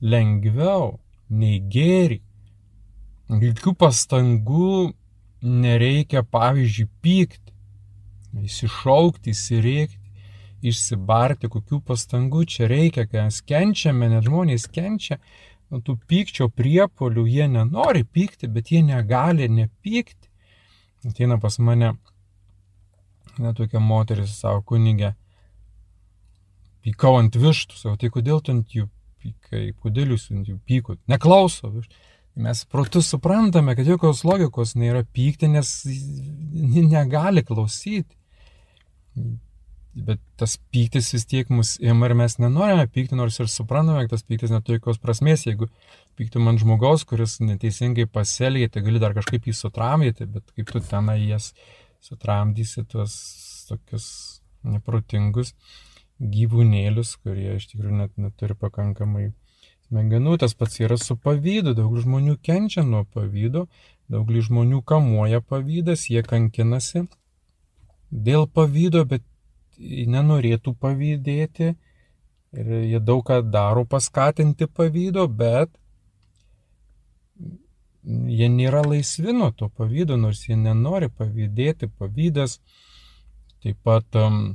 lengviau 0.02 0.98
nei 1.30 1.58
gėrį. 1.60 2.20
Jokių 3.30 3.72
pastangų 3.80 4.92
nereikia, 5.44 6.22
pavyzdžiui, 6.22 6.88
pykti, 7.04 7.54
įsišaukti, 8.44 9.32
įsirėkti, 9.32 10.00
išsibarti, 10.64 11.50
kokių 11.52 11.80
pastangų 11.88 12.44
čia 12.48 12.68
reikia, 12.70 13.06
kai 13.08 13.26
mes 13.26 13.40
kenčiame, 13.44 14.08
net 14.12 14.28
žmonės 14.28 14.68
kenčia, 14.72 15.18
tų 15.74 15.96
pykčio 16.08 16.48
priepolių, 16.52 17.26
jie 17.28 17.48
nenori 17.50 18.04
pykti, 18.04 18.48
bet 18.48 18.70
jie 18.72 18.84
negali 18.84 19.48
nepykti. 19.50 20.30
Ateina 21.04 21.36
pas 21.40 21.58
mane 21.58 21.94
netokia 23.38 23.80
moteris, 23.82 24.38
savo 24.38 24.62
kunigė, 24.62 25.12
pykau 26.84 27.18
ant 27.20 27.36
vištų, 27.40 27.78
savo, 27.78 27.96
tai 28.00 28.10
kodėl 28.12 28.42
tu 28.44 28.52
ant 28.54 28.74
jų 28.76 28.88
pykai, 29.24 29.68
kodėl 29.80 30.14
jūs 30.14 30.28
ant 30.34 30.50
jų 30.50 30.58
pykot, 30.68 31.00
neklauso 31.10 31.70
vištų. 31.72 32.02
Mes 32.44 32.64
protu 32.66 32.98
suprantame, 33.04 33.76
kad 33.78 33.86
jokios 33.86 34.24
logikos 34.26 34.74
nėra 34.74 35.04
pykti, 35.14 35.46
nes 35.52 35.68
negali 36.90 37.44
klausyti. 37.46 38.10
Bet 39.94 40.18
tas 40.40 40.56
pyktis 40.74 41.12
vis 41.14 41.28
tiek 41.30 41.50
mus 41.54 41.76
ima 41.78 42.08
ir 42.08 42.16
mes 42.18 42.34
nenorime 42.42 42.88
pykti, 42.90 43.14
nors 43.14 43.38
ir 43.38 43.46
suprantame, 43.52 44.02
kad 44.02 44.16
tas 44.16 44.26
pyktis 44.26 44.50
neturi 44.50 44.80
jokios 44.80 44.98
prasmės. 44.98 45.46
Jeigu 45.46 45.70
pyktum 46.18 46.50
ant 46.50 46.58
žmogaus, 46.58 47.06
kuris 47.06 47.38
neteisingai 47.38 48.08
pasielgia, 48.10 48.72
tai 48.74 48.82
gali 48.82 48.98
dar 49.02 49.14
kažkaip 49.14 49.46
jį 49.46 49.54
sutramdyti, 49.54 50.26
bet 50.34 50.50
kaip 50.58 50.74
tu 50.74 50.82
tenai 50.82 51.20
jas 51.22 51.52
sutramdysi 52.02 52.82
tuos 52.90 53.14
tokius 53.70 54.08
neprotingus 54.66 55.54
gyvūnėlius, 56.20 57.16
kurie 57.22 57.56
iš 57.58 57.68
tikrųjų 57.72 57.98
net 57.98 58.14
neturi 58.20 58.56
pakankamai 58.58 59.32
smegenų. 59.88 60.38
Tas 60.42 60.54
pats 60.54 60.80
yra 60.80 60.98
su 61.00 61.16
pavydu. 61.16 61.74
Daug 61.74 61.96
žmonių 62.00 62.36
kenčia 62.42 62.84
nuo 62.86 63.04
pavydo, 63.04 63.66
daug 64.08 64.30
žmonių 64.30 64.82
kamuoja 64.86 65.42
pavydas, 65.42 66.08
jie 66.10 66.22
kankinasi 66.26 67.06
dėl 68.10 68.46
pavydo, 68.46 69.04
bet 69.04 69.24
nenorėtų 69.78 70.74
pavydėti 70.78 71.74
ir 72.54 72.74
jie 72.86 73.00
daug 73.02 73.24
ką 73.26 73.40
daro 73.50 73.82
paskatinti 73.84 74.68
pavydo, 74.70 75.26
bet 75.26 75.72
jie 78.04 78.48
nėra 78.52 78.84
laisvi 78.86 79.32
nuo 79.34 79.50
to 79.50 79.68
pavydo, 79.68 80.16
nors 80.20 80.44
jie 80.46 80.56
nenori 80.56 81.08
pavydėti, 81.10 81.88
pavydas 81.98 82.60
taip 83.64 83.80
pat, 83.82 84.06
um, 84.20 84.54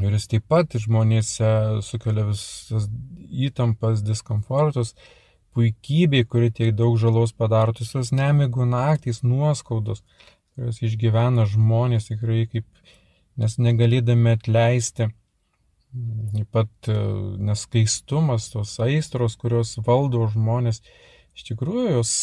ir 0.00 0.14
jis 0.16 0.28
taip 0.30 0.46
pat 0.48 0.76
žmonėse 0.80 1.50
sukelia 1.84 2.24
visas 2.28 2.88
įtampas, 3.48 4.02
diskomfortus, 4.06 4.94
puikybė, 5.52 6.24
kuri 6.28 6.50
tiek 6.54 6.72
daug 6.76 6.96
žalos 7.00 7.34
padaro, 7.36 7.74
visos 7.76 8.12
nemigų 8.16 8.66
naktys, 8.68 9.22
nuoskaudos, 9.26 10.04
kurios 10.54 10.80
išgyvena 10.84 11.44
žmonės 11.48 12.08
tikrai 12.08 12.46
kaip, 12.52 12.66
nes 13.40 13.58
negalėdami 13.60 14.36
atleisti. 14.38 15.10
Taip 16.32 16.48
pat 16.56 16.88
e, 16.88 16.96
neskaistumas, 17.48 18.48
tos 18.54 18.78
aistros, 18.80 19.36
kurios 19.36 19.74
valdo 19.84 20.24
žmonės, 20.32 20.80
iš 21.36 21.50
tikrųjų 21.50 21.98
jos, 21.98 22.14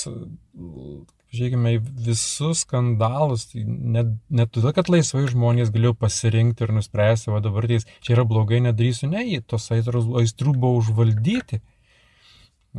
žiūrėkime, 1.34 1.76
visus 2.06 2.64
skandalus, 2.66 3.48
tai 3.52 3.64
net, 3.66 4.12
net 4.34 4.52
todėl, 4.54 4.74
kad 4.76 4.90
laisvai 4.90 5.28
žmonės 5.30 5.72
galėjo 5.74 5.94
pasirinkti 6.00 6.66
ir 6.66 6.74
nuspręsti, 6.74 7.32
va 7.34 7.42
dabar 7.46 7.68
tais 7.70 7.86
čia 8.06 8.16
yra 8.16 8.26
blogai, 8.30 8.62
nedarysiu, 8.66 9.12
ne, 9.12 9.22
jie 9.28 9.42
tos 9.46 9.70
aistrų 9.74 10.56
buvo 10.56 10.80
užvaldyti. 10.82 11.62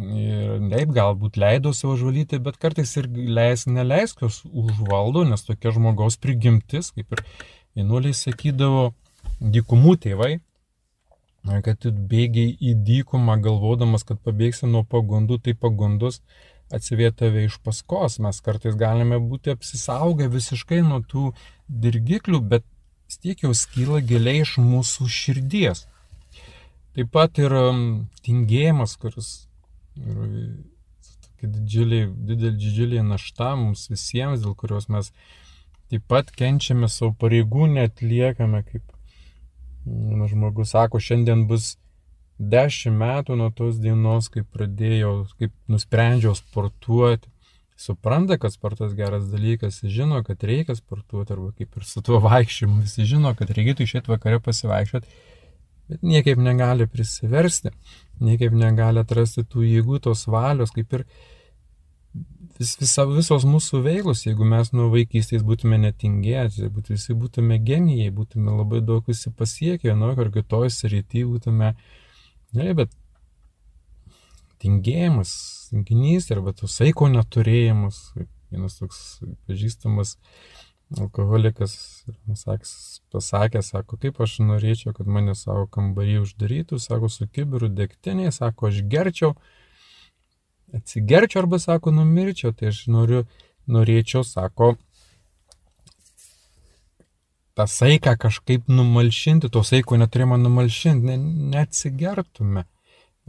Ir 0.01 0.61
taip 0.71 0.93
galbūt 0.95 1.39
leido 1.41 1.73
savo 1.75 1.97
užvaldyti, 1.97 2.39
bet 2.43 2.59
kartais 2.63 2.93
ir 2.99 3.09
leis, 3.11 3.67
neleis, 3.67 4.15
kas 4.19 4.43
užvaldo, 4.47 5.25
nes 5.27 5.43
tokia 5.47 5.75
žmogaus 5.75 6.19
prigimtis, 6.23 6.93
kaip 6.95 7.17
ir 7.17 7.25
vienuoliai 7.79 8.15
sakydavo, 8.15 8.93
dykumų 9.41 9.97
tėvai, 10.05 10.37
kad 11.65 11.79
tu 11.83 11.91
bėgiai 11.91 12.55
į 12.55 12.77
dykumą 12.87 13.39
galvodamas, 13.43 14.05
kad 14.07 14.21
pabėgsi 14.23 14.69
nuo 14.71 14.85
pagundų, 14.85 15.41
tai 15.45 15.55
pagundos 15.59 16.21
atsivė 16.75 17.11
tave 17.17 17.45
iš 17.47 17.59
paskos. 17.65 18.19
Mes 18.23 18.41
kartais 18.45 18.77
galime 18.79 19.21
būti 19.23 19.55
apsisaugę 19.55 20.29
visiškai 20.33 20.81
nuo 20.87 21.01
tų 21.13 21.31
dirgiklių, 21.69 22.41
bet 22.53 22.67
tiek 23.23 23.43
jau 23.45 23.53
skyla 23.57 24.01
giliai 24.07 24.45
iš 24.45 24.57
mūsų 24.63 25.09
širdies. 25.11 25.87
Taip 26.95 27.11
pat 27.15 27.39
ir 27.39 27.55
um, 27.55 27.83
tingėjimas, 28.27 28.97
kuris 29.01 29.49
yra 29.99 30.29
didžiulė, 31.41 32.01
didelė, 32.29 32.55
didžiulė 32.61 33.05
našta 33.07 33.55
mums 33.59 33.87
visiems, 33.91 34.43
dėl 34.45 34.57
kurios 34.59 34.91
mes 34.93 35.13
taip 35.91 36.07
pat 36.11 36.31
kenčiame 36.35 36.91
savo 36.91 37.15
pareigų, 37.19 37.67
netliekame 37.71 38.63
kaip 38.67 38.85
Nu, 39.85 40.29
žmogus 40.29 40.75
sako, 40.75 41.01
šiandien 41.01 41.47
bus 41.49 41.77
dešimt 42.41 42.97
metų 42.97 43.37
nuo 43.37 43.51
tos 43.53 43.79
dienos, 43.83 44.31
kai 44.33 44.43
pradėjau, 44.43 45.13
kaip 45.39 45.53
nusprendžiau 45.69 46.33
sportuoti, 46.39 47.29
supranta, 47.81 48.37
kad 48.41 48.53
sportas 48.53 48.95
geras 48.97 49.27
dalykas, 49.33 49.81
žino, 49.85 50.23
kad 50.25 50.43
reikia 50.45 50.77
sportuoti, 50.77 51.35
arba 51.37 51.53
kaip 51.57 51.77
ir 51.77 51.89
su 51.89 52.03
tuo 52.05 52.21
vaikščiojimu, 52.25 52.81
visi 52.85 53.09
žino, 53.09 53.33
kad 53.37 53.53
reikėtų 53.57 53.87
išėti 53.87 54.13
vakare 54.13 54.41
pasivaikščioti, 54.45 55.21
bet 55.91 56.07
niekaip 56.07 56.41
negali 56.41 56.89
prisiversti, 56.89 57.73
niekaip 58.25 58.57
negali 58.57 59.01
atrasti 59.01 59.45
tų 59.49 59.65
jėgų, 59.67 60.01
tos 60.09 60.27
valios, 60.29 60.73
kaip 60.77 60.93
ir 60.99 61.07
vis, 62.61 62.75
visa, 62.81 63.07
visos 63.09 63.47
mūsų 63.49 63.81
veiklos, 63.85 64.27
jeigu 64.27 64.49
mes 64.49 64.73
nuo 64.77 64.91
vaikystės 64.93 65.45
būtume 65.47 65.81
netingėti, 65.81 66.69
būtų, 66.69 66.97
visi 66.97 67.17
būtume 67.17 67.61
genijai, 67.65 68.13
būtume 68.13 68.61
labai 68.61 68.85
daug 68.85 69.09
visi 69.09 69.33
pasiekę, 69.33 69.89
vienoje 69.89 70.21
ar 70.21 70.33
kitoje 70.37 70.73
srityje 70.77 71.33
būtume, 71.33 71.75
ne, 72.57 72.73
bet 72.77 72.93
tingėjimas, 74.61 75.33
tinginys 75.71 76.31
arba 76.35 76.53
to 76.57 76.69
saiko 76.71 77.09
neturėjimas, 77.13 78.01
vienas 78.51 78.77
toks 78.81 79.21
pažįstamas 79.49 80.17
alkoholikas 80.99 81.75
pasakė, 83.13 83.63
sako, 83.63 83.99
kaip 84.03 84.19
aš 84.21 84.41
norėčiau, 84.43 84.93
kad 84.97 85.07
mane 85.07 85.37
savo 85.39 85.69
kambarį 85.71 86.19
uždarytų, 86.25 86.81
sako, 86.83 87.11
su 87.13 87.29
kibiru 87.31 87.71
degtinė, 87.71 88.33
sako, 88.35 88.73
aš 88.73 88.83
gerčiau, 88.91 89.37
atsigerčiau 90.75 91.45
arba 91.45 91.61
sako 91.63 91.95
numirčiau, 91.95 92.53
tai 92.57 92.73
aš 92.75 92.89
noriu, 92.91 93.25
norėčiau, 93.71 94.25
sako, 94.27 94.75
tą 97.59 97.67
saiką 97.67 98.17
kažkaip 98.21 98.69
numalšinti, 98.71 99.51
to 99.53 99.63
saiko 99.67 99.99
neturėjome 100.01 100.39
numalšinti, 100.41 101.07
ne, 101.07 101.17
neatsigertume. 101.55 102.67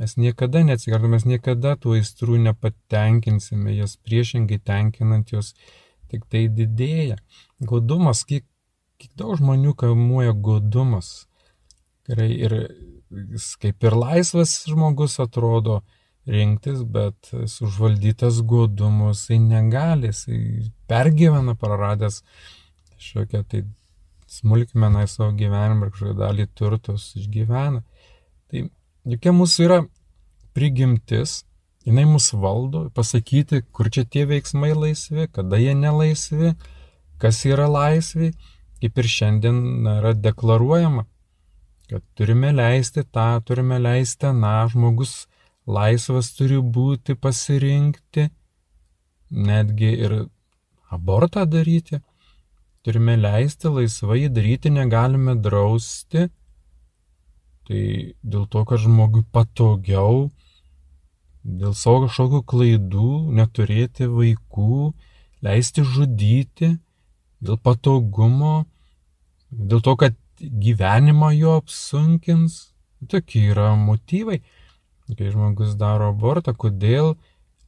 Mes 0.01 0.15
niekada 0.17 0.63
neatsigertume, 0.65 1.15
mes 1.17 1.27
niekada 1.29 1.75
tų 1.79 1.97
aistrų 1.99 2.39
nepatenkinsime, 2.47 3.75
jas 3.75 3.97
priešingai 4.01 4.61
tenkinant 4.65 5.33
jos 5.33 5.53
tik 6.11 6.25
tai 6.31 6.47
didėja. 6.51 7.17
Godumas, 7.61 8.23
kiek, 8.27 8.45
kiek 9.01 9.11
daug 9.19 9.35
žmonių 9.39 9.75
kamuoja 9.77 10.33
godumas. 10.33 11.27
Gerai, 12.09 12.31
ir 12.33 12.55
kaip 13.61 13.83
ir 13.85 13.97
laisvas 13.97 14.55
žmogus 14.69 15.19
atrodo, 15.23 15.81
rinktis, 16.27 16.83
bet 16.85 17.31
užvaldytas 17.33 18.41
godumu 18.47 19.11
jisai 19.11 19.39
negali, 19.41 20.11
jisai 20.11 20.71
pergyvena 20.89 21.55
praradęs 21.57 22.21
kažkokią 22.95 23.43
tai 23.49 23.63
smulkmeną 24.31 25.05
į 25.05 25.09
savo 25.11 25.31
gyvenimą 25.37 25.87
ir 25.87 25.93
kažkokią 25.93 26.17
dalį 26.19 26.47
turtos 26.57 27.09
išgyvena. 27.19 27.81
Tai 28.51 28.63
jokia 29.13 29.33
mūsų 29.35 29.65
yra 29.67 29.79
prigimtis, 30.55 31.41
jinai 31.87 32.05
mus 32.09 32.31
valdo, 32.33 32.85
pasakyti, 32.95 33.63
kur 33.75 33.89
čia 33.93 34.05
tie 34.05 34.25
veiksmai 34.29 34.73
laisvi, 34.75 35.27
kada 35.35 35.59
jie 35.59 35.75
nelaisvi, 35.77 36.53
kas 37.21 37.43
yra 37.49 37.67
laisvi, 37.71 38.31
kaip 38.81 38.97
ir 38.97 39.09
šiandien 39.15 39.87
yra 39.99 40.13
deklaruojama, 40.17 41.05
kad 41.91 42.03
turime 42.17 42.51
leisti 42.55 43.03
tą, 43.03 43.27
turime 43.45 43.79
leisti 43.81 44.29
tą, 44.31 44.53
žmogus 44.71 45.25
laisvas 45.67 46.31
turi 46.37 46.59
būti 46.77 47.15
pasirinkti, 47.19 48.29
netgi 49.31 49.91
ir 50.05 50.15
abortą 50.91 51.45
daryti. 51.45 52.01
Turime 52.85 53.15
leisti 53.17 53.69
laisvai 53.69 54.27
daryti, 54.33 54.71
negalime 54.73 55.35
drausti. 55.37 56.27
Tai 57.67 57.81
dėl 58.23 58.47
to, 58.51 58.63
kad 58.67 58.81
žmogui 58.81 59.21
patogiau, 59.31 60.31
dėl 61.43 61.75
savo 61.77 62.07
kažkokių 62.07 62.41
klaidų, 62.53 63.11
neturėti 63.37 64.09
vaikų, 64.09 64.93
leisti 65.45 65.85
žudyti, 65.85 66.73
dėl 67.41 67.61
patogumo, 67.61 68.65
dėl 69.51 69.85
to, 69.85 69.95
kad 69.95 70.17
gyvenimą 70.41 71.31
jo 71.37 71.59
apsunkins. 71.61 72.67
Tokie 73.09 73.47
yra 73.49 73.71
motyvai 73.77 74.41
kai 75.15 75.31
žmogus 75.31 75.75
daro 75.79 76.11
abortą, 76.11 76.53
kodėl 76.53 77.15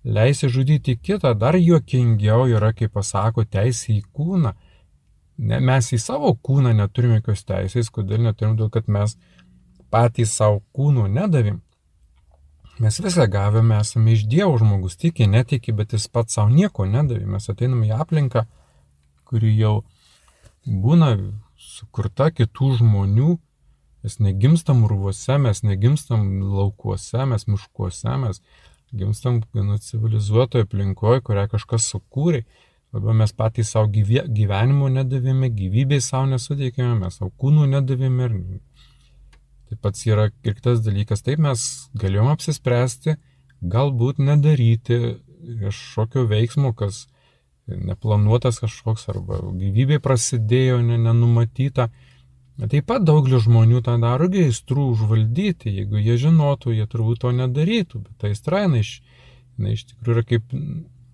leisi 0.03 0.49
žudyti 0.51 0.95
kitą, 0.99 1.33
dar 1.37 1.57
juokingiau 1.59 2.47
yra, 2.51 2.73
kai 2.73 2.89
pasako 2.91 3.45
teisė 3.45 3.97
į 3.99 4.03
kūną. 4.15 4.53
Ne, 5.37 5.59
mes 5.59 5.89
į 5.95 5.99
savo 6.01 6.33
kūną 6.35 6.73
neturime 6.77 7.19
jokios 7.19 7.45
teisės, 7.47 7.89
kodėl 7.93 8.21
neturim, 8.27 8.57
todėl 8.57 8.73
kad 8.73 8.89
mes 8.91 9.15
patys 9.93 10.35
savo 10.37 10.61
kūnų 10.75 11.07
nedavim. 11.13 11.61
Mes 12.81 12.97
visą 13.01 13.25
gavome, 13.29 13.77
esame 13.81 14.13
iš 14.13 14.25
Dievo 14.29 14.57
žmogus, 14.61 14.97
tiki, 14.97 15.27
netiki, 15.29 15.73
bet 15.73 15.93
jis 15.93 16.07
pats 16.09 16.37
savo 16.37 16.53
nieko 16.53 16.85
nedavė. 16.89 17.25
Mes 17.35 17.49
ateiname 17.49 17.89
į 17.89 17.97
aplinką, 18.01 18.45
kuri 19.29 19.53
jau 19.57 19.75
būna 20.65 21.15
sukurta 21.57 22.31
kitų 22.33 22.77
žmonių, 22.81 23.37
Mes 24.03 24.17
negimstam 24.19 24.83
urvuose, 24.83 25.37
mes 25.39 25.61
negimstam 25.63 26.25
laukuose, 26.43 27.23
mes 27.31 27.45
miškuose, 27.47 28.15
mes 28.19 28.41
gimstam 28.91 29.37
gana 29.55 29.77
civilizuotoje 29.79 30.67
aplinkoje, 30.67 31.21
kurią 31.29 31.45
kažkas 31.53 31.87
sukūrė. 31.93 32.41
Arba 32.93 33.13
mes 33.17 33.31
patys 33.33 33.71
savo 33.73 33.89
gyvenimo 33.89 34.89
nedavėme, 34.93 35.49
gyvybei 35.49 36.01
savo 36.01 36.27
nesuteikėme, 36.29 36.99
mes 36.99 37.17
savo 37.17 37.31
kūnų 37.41 37.65
nedavėme. 37.71 38.27
Taip 39.69 39.81
pat 39.81 39.97
yra 40.05 40.27
ir 40.29 40.53
kitas 40.59 40.83
dalykas, 40.85 41.25
taip 41.25 41.41
mes 41.41 41.63
galėjom 41.97 42.29
apsispręsti, 42.35 43.17
galbūt 43.73 44.21
nedaryti 44.21 44.99
kažkokio 45.63 46.27
veiksmo, 46.29 46.75
kas 46.77 47.07
neplanuotas 47.67 48.59
kažkoks 48.61 49.07
arba 49.09 49.39
gyvybė 49.57 49.97
prasidėjo 50.03 50.81
nenumatyta. 50.85 51.89
Taip 52.61 52.85
pat 52.85 53.05
daugelis 53.07 53.47
žmonių 53.47 53.81
tą 53.81 53.95
daro 53.97 54.29
aistrų 54.29 54.91
užvaldyti, 54.93 55.71
jeigu 55.79 55.97
jie 55.97 56.19
žinotų, 56.27 56.75
jie 56.77 56.85
turbūt 56.85 57.23
to 57.23 57.31
nedarytų, 57.33 58.03
bet 58.05 58.17
ta 58.21 58.29
aistra, 58.29 58.67
jinai 58.67 58.83
iš, 58.83 58.99
jinai 59.57 59.73
iš 59.73 59.87
tikrųjų 59.89 60.19
yra 60.19 60.25
kaip, 60.29 60.53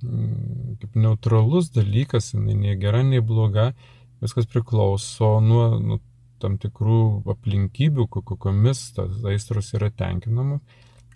kaip 0.01 0.95
neutralus 0.95 1.71
dalykas, 1.75 2.33
jinai 2.33 2.55
nei 2.55 2.75
gera, 2.79 3.01
nei 3.03 3.21
bloga, 3.23 3.71
viskas 4.23 4.47
priklauso 4.51 5.37
nuo, 5.43 5.65
nuo 5.79 5.99
tam 6.39 6.55
tikrų 6.61 6.99
aplinkybių, 7.33 8.07
kokiamis 8.07 8.85
tas 8.95 9.25
aistros 9.27 9.73
yra 9.75 9.89
tenkinamos, 9.91 10.61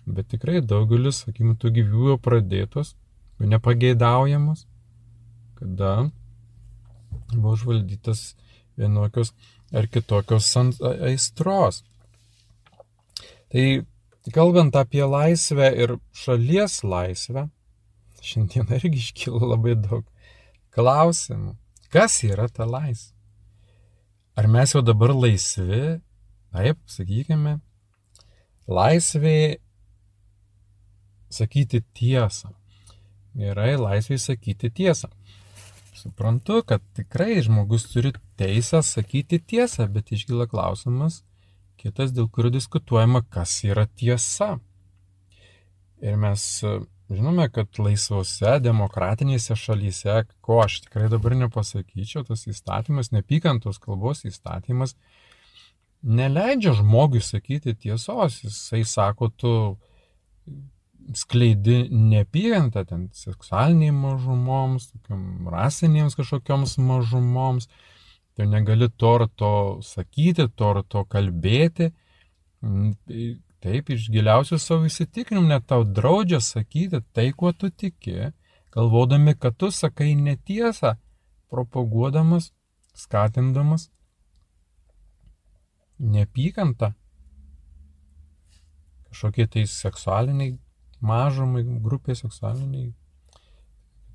bet 0.04 0.28
tikrai 0.34 0.60
daugelis, 0.60 1.22
sakykime, 1.24 1.56
tų 1.60 1.72
gyvybių 1.78 2.18
pradėtos, 2.24 2.92
nepageidaujamas, 3.40 4.66
kada 5.58 6.10
buvo 7.32 7.54
užvaldytas 7.56 8.34
vienokios 8.76 9.32
ar 9.72 9.88
kitokios 9.88 10.50
aistros. 10.54 11.82
Tai 13.54 13.66
kalbant 14.34 14.76
apie 14.76 15.04
laisvę 15.08 15.70
ir 15.72 15.96
šalies 16.12 16.82
laisvę, 16.84 17.48
šiandien 18.24 18.70
irgi 18.78 19.00
iškyla 19.00 19.50
labai 19.54 19.74
daug 19.78 20.04
klausimų. 20.74 21.54
Kas 21.94 22.18
yra 22.26 22.48
ta 22.50 22.66
laisvė? 22.66 23.12
Ar 24.34 24.48
mes 24.50 24.74
jau 24.74 24.82
dabar 24.82 25.12
laisvi? 25.14 26.00
Taip, 26.54 26.78
sakykime, 26.90 27.58
laisvė 28.70 29.58
sakyti 31.30 31.82
tiesą. 31.94 32.50
Gerai, 33.38 33.74
laisvė 33.78 34.18
sakyti 34.22 34.70
tiesą. 34.74 35.10
Suprantu, 35.94 36.60
kad 36.66 36.82
tikrai 36.94 37.38
žmogus 37.42 37.86
turi 37.90 38.12
teisę 38.38 38.82
sakyti 38.86 39.40
tiesą, 39.42 39.86
bet 39.90 40.10
iškyla 40.14 40.46
klausimas 40.50 41.22
kitas, 41.84 42.14
dėl 42.16 42.30
kurio 42.32 42.52
diskutuojama, 42.54 43.22
kas 43.30 43.58
yra 43.66 43.84
tiesa. 43.86 44.54
Ir 46.04 46.16
mes 46.20 46.44
žinome, 47.12 47.48
kad 47.52 47.68
laisvose 47.78 48.58
demokratinėse 48.64 49.56
šalyse, 49.58 50.22
ko 50.44 50.60
aš 50.64 50.80
tikrai 50.86 51.10
dabar 51.12 51.36
nepasakyčiau, 51.38 52.24
tas 52.28 52.46
įstatymas, 52.50 53.12
nepykantos 53.14 53.80
kalbos 53.82 54.24
įstatymas, 54.28 54.96
neleidžia 56.04 56.74
žmogui 56.78 57.22
sakyti 57.24 57.74
tiesos. 57.76 58.40
Jisai 58.44 58.84
sako, 58.88 59.28
tu 59.28 59.52
skleidi 61.16 61.84
neapykantą 61.92 62.84
ten 62.88 63.08
seksualiniai 63.12 63.92
mažumoms, 63.92 64.88
rasinėms 65.52 66.16
kažkokioms 66.16 66.78
mažumoms, 66.80 67.68
tu 68.34 68.46
negali 68.48 68.88
to 68.88 69.12
ar 69.18 69.26
to 69.28 69.52
sakyti, 69.84 70.48
to 70.56 70.70
ar 70.72 70.82
to 70.88 71.04
kalbėti. 71.04 71.90
Taip, 73.64 73.88
iš 73.94 74.10
giliausių 74.12 74.58
savo 74.60 74.84
įsitikinimų 74.84 75.48
net 75.48 75.64
tau 75.70 75.86
draudžia 75.88 76.42
sakyti 76.44 77.00
tai, 77.16 77.30
kuo 77.32 77.54
tu 77.56 77.70
tiki, 77.72 78.28
galvodami, 78.74 79.32
kad 79.40 79.56
tu 79.56 79.70
sakai 79.72 80.10
netiesą, 80.18 80.98
propaguodamas, 81.48 82.50
skatindamas 82.94 83.88
neapykantą 85.98 86.92
kažkokie 89.14 89.46
tai 89.46 89.62
seksualiniai 89.70 90.56
mažumai, 91.04 91.62
grupė 91.62 92.16
seksualiniai, 92.18 92.90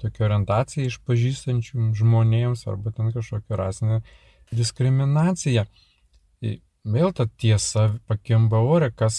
tokia 0.02 0.26
orientacija 0.28 0.90
išpažįstančių 0.90 1.94
žmonėms 1.96 2.66
arba 2.68 2.92
ten 2.96 3.14
kažkokia 3.16 3.60
rasinė 3.60 4.02
diskriminacija. 4.52 5.66
Vėl 6.88 7.12
ta 7.12 7.26
tiesa 7.28 8.00
pakimba 8.08 8.62
ore, 8.64 8.88
kas 8.96 9.16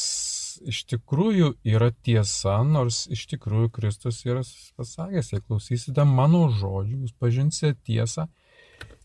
iš 0.64 0.84
tikrųjų 0.94 1.52
yra 1.68 1.90
tiesa, 1.92 2.56
nors 2.64 3.04
iš 3.12 3.26
tikrųjų 3.34 3.68
Kristus 3.76 4.22
yra 4.24 4.40
pasakęs, 4.80 5.32
jei 5.34 5.42
klausysite 5.44 6.04
mano 6.08 6.46
žodžių, 6.48 7.02
jūs 7.04 7.12
pažinsite 7.20 7.76
tiesą 7.84 8.26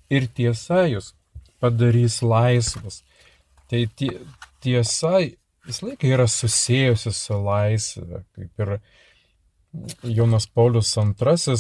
ir 0.09 0.27
tiesa 0.31 0.85
jūs 0.87 1.11
padarys 1.59 2.21
laisvas. 2.23 3.03
Tai 3.67 3.83
tiesa 4.63 5.17
visą 5.65 5.89
laiką 5.89 6.07
yra 6.15 6.27
susijusi 6.29 7.11
su 7.11 7.39
laisvė, 7.41 8.23
kaip 8.37 8.63
ir 8.63 8.77
Jonas 10.15 10.47
Paulius 10.47 10.95
II 10.95 11.57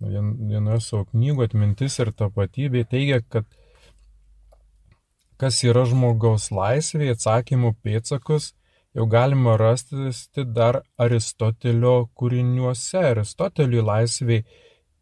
vienoje 0.00 0.80
savo 0.80 1.04
knygų 1.12 1.44
atmintis 1.46 1.98
ir 2.00 2.10
tapatybė 2.16 2.86
teigia, 2.88 3.20
kad 3.20 3.46
kas 5.40 5.62
yra 5.64 5.86
žmogaus 5.88 6.50
laisvė, 6.52 7.14
atsakymų 7.14 7.72
pėtsakus 7.84 8.50
jau 8.94 9.06
galima 9.06 9.56
rasti 9.56 10.44
dar 10.44 10.82
Aristotelio 11.00 12.10
kūriniuose. 12.18 13.00
Aristoteliui 13.12 13.84
laisvė 13.86 14.42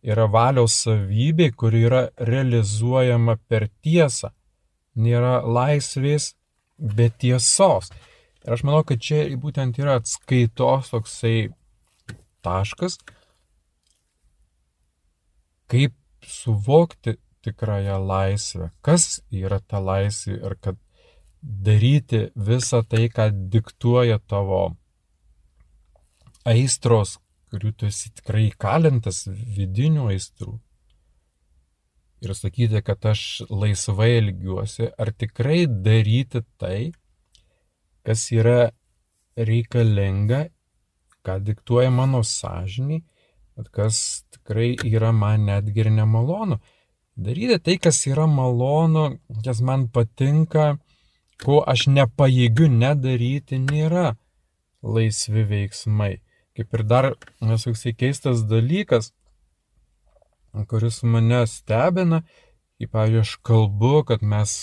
yra 0.07 0.29
valios 0.31 0.77
savybė, 0.85 1.51
kuri 1.59 1.85
yra 1.89 2.03
realizuojama 2.31 3.39
per 3.49 3.69
tiesą. 3.83 4.31
Nėra 4.99 5.41
laisvės 5.47 6.33
be 6.79 7.09
tiesos. 7.11 7.91
Ir 8.45 8.55
aš 8.55 8.65
manau, 8.67 8.85
kad 8.87 9.03
čia 9.03 9.25
būtent 9.41 9.79
yra 9.83 9.99
atskaitos 9.99 10.93
toksai 10.93 11.51
taškas, 12.47 12.97
kaip 15.69 15.95
suvokti 16.25 17.19
tikrąją 17.49 17.99
laisvę, 18.07 18.71
kas 18.85 19.19
yra 19.35 19.59
ta 19.61 19.83
laisvė 19.83 20.39
ir 20.39 20.57
kad 20.63 20.79
daryti 21.43 22.29
visą 22.37 22.83
tai, 22.85 23.09
ką 23.09 23.31
diktuoja 23.53 24.19
tavo 24.19 24.63
aistros, 26.49 27.19
kurių 27.53 27.73
tu 27.77 27.89
esi 27.89 28.11
tikrai 28.15 28.49
įkalintas 28.51 29.27
vidinių 29.31 30.09
aistrų. 30.13 30.59
Ir 32.25 32.35
sakyti, 32.35 32.81
kad 32.83 33.05
aš 33.07 33.45
laisvai 33.51 34.11
elgiuosi, 34.19 34.89
ar 34.99 35.13
tikrai 35.15 35.67
daryti 35.71 36.43
tai, 36.59 36.91
kas 38.03 38.25
yra 38.35 38.73
reikalinga, 39.39 40.49
ką 41.23 41.39
diktuoja 41.47 41.93
mano 41.95 42.25
sąžiniai, 42.27 43.05
bet 43.59 43.71
kas 43.75 44.25
tikrai 44.35 44.73
yra 44.87 45.13
man 45.15 45.47
netgi 45.47 45.85
ir 45.85 45.93
nemalonu. 45.95 46.59
Daryti 47.19 47.59
tai, 47.59 47.77
kas 47.83 48.05
yra 48.07 48.29
malonu, 48.31 49.19
kas 49.45 49.59
man 49.67 49.89
patinka, 49.91 50.77
ko 51.43 51.59
aš 51.67 51.89
nepajėgiu 51.91 52.69
nedaryti, 52.71 53.59
nėra 53.59 54.13
laisvi 54.87 55.43
veiksmai. 55.51 56.13
Kaip 56.55 56.79
ir 56.79 56.85
dar 56.87 57.09
nesuksai 57.43 57.95
keistas 57.99 58.45
dalykas, 58.47 59.11
kuris 60.71 61.03
mane 61.03 61.43
stebina, 61.51 62.23
kaip, 62.79 62.93
pavyzdžiui, 62.95 63.25
aš 63.27 63.35
kalbu, 63.47 63.93
kad 64.07 64.23
mes, 64.23 64.55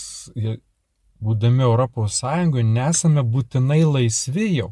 būdami 1.24 1.68
Europos 1.68 2.22
Sąjungoje, 2.24 2.68
nesame 2.72 3.24
būtinai 3.36 3.84
laisvi 3.84 4.50
jau. 4.56 4.72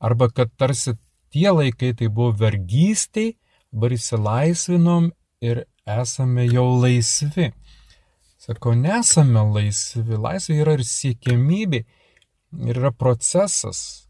Arba 0.00 0.28
kad 0.32 0.52
tarsi 0.56 0.96
tie 1.28 1.50
laikai 1.52 1.92
tai 1.92 2.08
buvo 2.08 2.32
vergystiai, 2.40 3.34
dabar 3.72 3.92
įsilaisvinom 3.92 5.10
ir 5.44 5.66
esame 5.88 6.46
jau 6.48 6.66
laisvi. 6.82 7.52
Sako, 8.38 8.74
nesame 8.78 9.42
laisvi. 9.54 10.18
Laisvė 10.18 10.60
yra 10.62 10.76
ir 10.78 10.84
siekiamybė, 10.86 11.82
ir 12.68 12.80
yra 12.80 12.92
procesas. 12.92 14.08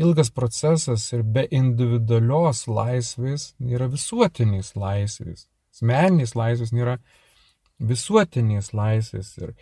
Ilgas 0.00 0.30
procesas 0.32 1.10
ir 1.12 1.22
be 1.22 1.44
individualios 1.52 2.64
laisvės 2.68 3.50
nėra 3.60 3.90
visuotinės 3.92 4.72
laisvės. 4.78 5.46
Asmeninės 5.74 6.32
laisvės 6.38 6.72
nėra 6.72 6.96
visuotinės 7.80 8.72
laisvės. 8.76 9.34
Ir 9.42 9.52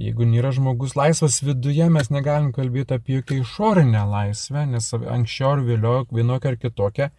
jeigu 0.00 0.28
nėra 0.28 0.52
žmogus 0.54 0.94
laisvas 0.98 1.40
viduje, 1.42 1.88
mes 1.90 2.10
negalim 2.14 2.52
kalbėti 2.54 2.96
apie 2.96 3.18
jokią 3.18 3.40
išorinę 3.42 4.04
laisvę, 4.12 4.66
nes 4.70 4.92
anksčiau 4.94 5.56
ar 5.56 5.64
vėliau 5.66 6.06
vienokia 6.14 6.54
ar 6.54 6.60
kitokia 6.60 7.10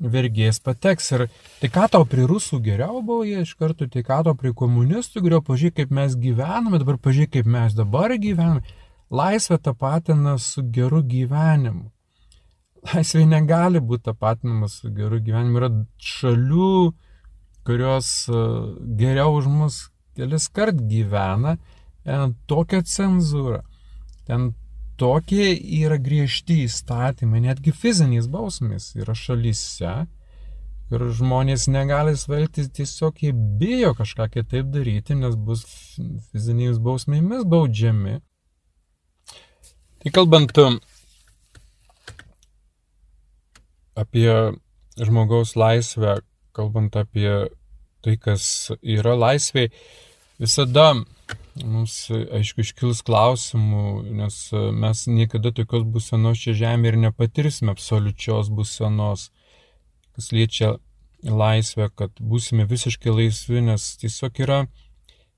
vergės 0.00 0.60
pateks. 0.64 1.10
Ir 1.12 1.26
tai 1.60 1.70
ką 1.72 1.86
tau 1.92 2.06
prie 2.08 2.24
rusų 2.28 2.60
geriau 2.64 3.02
buvo, 3.02 3.24
jie 3.28 3.44
iš 3.44 3.54
karto, 3.60 3.88
tai 3.90 4.02
ką 4.06 4.22
tau 4.26 4.34
prie 4.38 4.52
komunistų 4.56 5.24
geriau, 5.26 5.42
pažiūrėk, 5.44 5.76
kaip 5.82 5.94
mes 5.94 6.16
gyvename, 6.16 6.80
dabar 6.80 6.98
pažiūrėk, 7.02 7.34
kaip 7.38 7.50
mes 7.50 7.76
dabar 7.76 8.14
gyvename. 8.16 8.64
Laisvė 9.10 9.58
tapatina 9.58 10.36
su 10.38 10.62
geru 10.62 11.02
gyvenimu. 11.02 11.90
Laisvė 12.94 13.26
negali 13.28 13.82
būti 13.82 14.06
tapatinama 14.08 14.70
su 14.70 14.92
geru 14.94 15.18
gyvenimu. 15.20 15.58
Yra 15.58 15.70
šalių, 16.00 16.92
kurios 17.66 18.12
e, 18.30 18.44
geriau 19.00 19.34
už 19.36 19.50
mus 19.50 19.80
kelis 20.16 20.48
kart 20.48 20.78
gyvena, 20.88 21.58
ten 22.04 22.34
tokia 22.48 22.80
cenzūra, 22.86 23.60
ten 24.26 24.52
tokie 25.00 25.52
yra 25.80 25.98
griežti 26.00 26.64
įstatymai, 26.66 27.42
netgi 27.48 27.72
fizinės 27.72 28.28
bausmės 28.30 28.92
yra 28.98 29.16
šalyse. 29.16 29.94
Ir 30.90 31.04
žmonės 31.14 31.68
negali 31.70 32.16
svelgti, 32.18 32.64
tiesiog 32.74 33.20
jie 33.22 33.30
bijo 33.32 33.92
kažką 33.94 34.26
kitaip 34.34 34.72
daryti, 34.74 35.14
nes 35.14 35.36
bus 35.38 35.62
fizinėmis 36.32 36.80
bausmėmis 36.82 37.44
baudžiami. 37.46 38.16
Tai 40.02 40.12
kalbant 40.16 40.58
um, 40.58 40.80
apie 44.02 44.34
žmogaus 44.98 45.54
laisvę, 45.54 46.18
kalbant 46.56 46.98
apie 46.98 47.30
tai, 48.02 48.16
kas 48.18 48.72
yra 48.82 49.14
laisvė, 49.14 49.68
visada 50.42 50.94
mums, 51.58 51.94
aišku, 52.10 52.62
iškils 52.64 53.02
klausimų, 53.06 53.84
nes 54.20 54.36
e, 54.54 54.62
mes 54.72 55.06
niekada 55.10 55.52
tokios 55.54 55.84
būsenos 55.84 56.42
čia 56.42 56.54
žemė 56.62 56.92
ir 56.92 56.98
nepatirsime 57.06 57.74
absoliučios 57.74 58.50
būsenos, 58.54 59.30
kas 60.14 60.30
liečia 60.34 60.76
laisvę, 61.26 61.90
kad 61.94 62.14
būsime 62.20 62.66
visiškai 62.70 63.12
laisvi, 63.12 63.60
nes 63.66 63.90
tiesiog 64.00 64.40
yra 64.44 64.60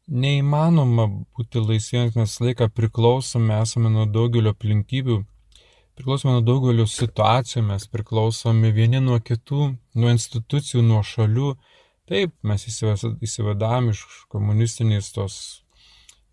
neįmanoma 0.07 1.09
būti 1.37 1.63
laisviems, 1.63 2.17
mes 2.19 2.39
laiką 2.43 2.69
priklausome, 2.75 3.57
esame 3.63 3.91
nuo 3.91 4.07
daugelio 4.07 4.53
aplinkybių, 4.53 5.23
priklausome 5.99 6.37
nuo 6.37 6.45
daugelio 6.47 6.87
situacijų, 6.91 7.65
mes 7.71 7.89
priklausome 7.91 8.73
vieni 8.75 9.01
nuo 9.01 9.19
kitų, 9.21 9.73
nuo 9.95 10.13
institucijų, 10.13 10.85
nuo 10.87 11.03
šalių. 11.07 11.55
Taip, 12.11 12.35
mes 12.45 12.67
įsivadam 12.69 13.93
iš 13.93 14.03
komunistinės 14.29 15.13
tos 15.15 15.62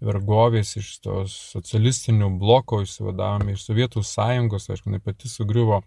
vergovės, 0.04 0.76
iš 0.80 0.94
tos 1.04 1.36
socialistinių 1.54 2.32
bloko 2.40 2.82
išsivadavome 2.86 3.56
iš 3.56 3.66
Sovietų 3.68 4.04
sąjungos, 4.06 4.70
aišku, 4.72 4.90
jinai 4.90 5.04
pati 5.04 5.32
sugriuvo, 5.32 5.82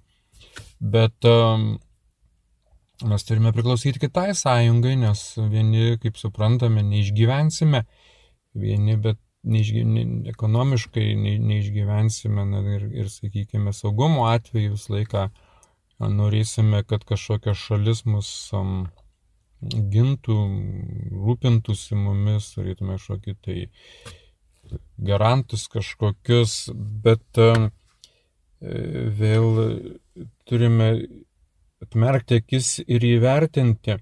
bet 0.80 1.28
um, 1.28 1.74
mes 3.08 3.26
turime 3.28 3.54
priklausyti 3.56 4.02
kitai 4.02 4.30
sąjungai, 4.36 4.96
nes 5.00 5.24
vieni, 5.52 5.96
kaip 6.02 6.20
suprantame, 6.20 6.84
neišgyvensime, 6.86 7.84
vieni, 8.58 8.98
bet 9.00 9.20
neišgy, 9.42 9.82
ekonomiškai 10.30 11.06
ne, 11.18 11.36
neišgyvensime 11.42 12.44
na, 12.46 12.62
ir, 12.76 12.86
ir, 13.02 13.08
sakykime, 13.10 13.72
saugumo 13.74 14.28
atveju 14.30 14.76
visą 14.76 14.96
laiką 14.96 15.26
norėsime, 16.02 16.82
kad 16.86 17.04
kažkokia 17.06 17.54
šalis 17.58 18.04
mus 18.06 18.28
um, 18.58 18.86
gintų, 19.62 20.36
rūpintųsi 21.22 21.96
mumis, 21.98 22.50
turėtume 22.56 22.98
kažkokį 22.98 23.34
tai 23.44 23.58
garantus 24.98 25.68
kažkokius, 25.70 26.54
bet 26.74 27.38
e, 27.38 27.50
vėl 29.18 29.48
turime 30.48 30.88
atmerkti 31.82 32.40
akis 32.42 32.78
ir 32.86 33.04
įvertinti, 33.06 33.98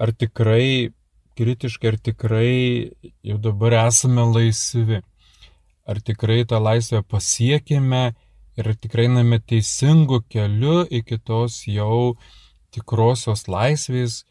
ar 0.00 0.12
tikrai 0.16 0.92
kritiškai, 1.38 1.92
ar 1.92 1.98
tikrai 2.08 2.52
jau 3.24 3.38
dabar 3.40 3.78
esame 3.86 4.24
laisvi, 4.28 5.00
ar 5.88 6.00
tikrai 6.04 6.42
tą 6.48 6.60
laisvę 6.62 7.02
pasiekime 7.08 8.12
ir 8.58 8.72
tikrai 8.76 9.08
einame 9.08 9.40
teisingu 9.40 10.22
keliu 10.32 10.82
iki 10.90 11.18
tos 11.18 11.62
jau 11.68 12.16
tikrosios 12.72 13.46
laisvės, 13.48 14.22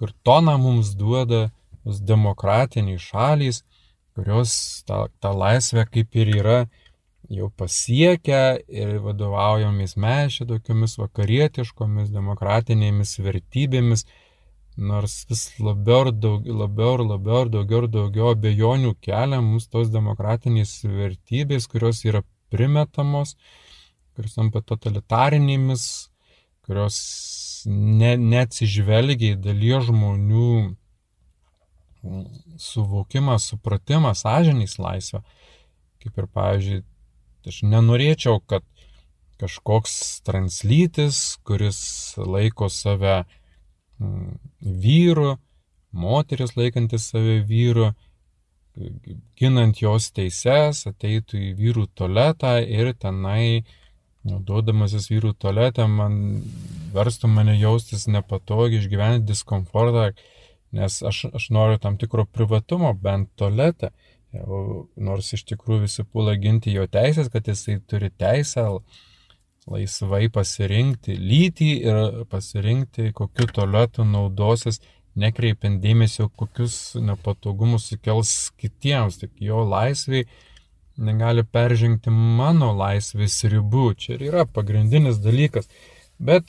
kur 0.00 0.14
toną 0.24 0.56
mums 0.58 0.94
duoda 0.96 1.50
tos 1.84 2.00
demokratiniai 2.00 3.00
šalys, 3.00 3.60
kurios 4.16 4.52
tą, 4.88 5.06
tą 5.20 5.34
laisvę 5.36 5.84
kaip 5.92 6.16
ir 6.16 6.30
yra 6.40 6.58
jau 7.30 7.50
pasiekę 7.60 8.40
ir 8.80 8.96
vadovaujamės 9.04 9.94
mes 10.00 10.38
čia 10.38 10.46
tokiamis 10.48 10.96
vakarietiškomis 10.98 12.08
demokratinėmis 12.14 13.14
vertybėmis, 13.22 14.06
nors 14.90 15.20
vis 15.28 15.44
labiau 15.60 16.08
ir 16.08 16.12
daug, 16.24 16.48
labiau 16.62 16.96
ir 16.96 17.04
labiau 17.12 17.44
ir 17.44 17.52
daugiau 17.54 17.84
ir 17.84 17.88
daugiau 17.98 18.32
abejonių 18.32 18.96
kelia 19.04 19.40
mums 19.44 19.68
tos 19.68 19.92
demokratinės 19.92 20.78
vertybės, 20.88 21.68
kurios 21.70 22.02
yra 22.08 22.24
primetamos, 22.50 23.36
kurios 24.16 24.34
tampa 24.40 24.64
totalitarinėmis, 24.72 25.86
kurios 26.66 26.98
ne, 27.68 28.14
neatsižvelgia 28.16 29.34
į 29.34 29.40
dalies 29.44 29.88
žmonių 29.88 30.52
suvokimą, 32.58 33.38
supratimą, 33.38 34.14
sąžinys 34.14 34.78
laisvę. 34.78 35.20
Kaip 36.00 36.16
ir, 36.16 36.28
pavyzdžiui, 36.32 36.80
aš 37.50 37.62
nenorėčiau, 37.68 38.40
kad 38.48 38.64
kažkoks 39.40 40.20
translytis, 40.24 41.38
kuris 41.44 41.80
laiko 42.16 42.68
save 42.72 43.22
mm, 44.00 44.38
vyru, 44.60 45.34
moteris 45.92 46.56
laikantis 46.56 47.10
save 47.12 47.40
vyru, 47.48 47.90
ginant 49.36 49.80
jos 49.82 50.10
teises, 50.16 50.84
ateitų 50.88 51.40
į 51.40 51.52
vyrų 51.58 51.86
tualetą 51.96 52.58
ir 52.64 52.92
tenai, 53.00 53.64
naudodamasis 54.28 55.08
vyrų 55.10 55.32
tualetą, 55.40 55.86
man 55.88 56.42
verstų 56.94 57.30
mane 57.32 57.56
jaustis 57.58 58.06
nepatogiai, 58.10 58.82
išgyventi 58.82 59.28
diskomfortą, 59.30 60.10
nes 60.76 61.00
aš, 61.06 61.24
aš 61.34 61.50
noriu 61.54 61.80
tam 61.82 61.96
tikro 62.00 62.26
privatumo, 62.26 62.92
bent 62.94 63.30
tualete. 63.40 63.94
Nors 64.30 65.32
iš 65.34 65.42
tikrųjų 65.48 65.86
visi 65.88 66.04
pula 66.06 66.36
ginti 66.38 66.70
jo 66.70 66.84
teisės, 66.86 67.30
kad 67.32 67.48
jisai 67.50 67.80
turi 67.90 68.12
teisę 68.14 68.68
laisvai 69.70 70.28
pasirinkti 70.32 71.16
lytį 71.18 71.70
ir 71.82 71.98
pasirinkti, 72.30 73.10
kokiu 73.16 73.48
tualetu 73.50 74.06
naudosis, 74.06 74.78
nekreipiant 75.18 75.82
dėmesio, 75.82 76.28
kokius 76.38 76.94
nepatogumus 77.02 77.88
sukels 77.90 78.52
kitiems, 78.60 79.18
tik 79.24 79.34
jo 79.42 79.64
laisviai 79.66 80.28
negali 81.00 81.44
peržengti 81.44 82.12
mano 82.12 82.70
laisvės 82.76 83.40
ribų. 83.52 83.90
Čia 84.00 84.16
ir 84.16 84.26
yra 84.30 84.46
pagrindinis 84.48 85.20
dalykas. 85.22 85.68
Bet 86.20 86.48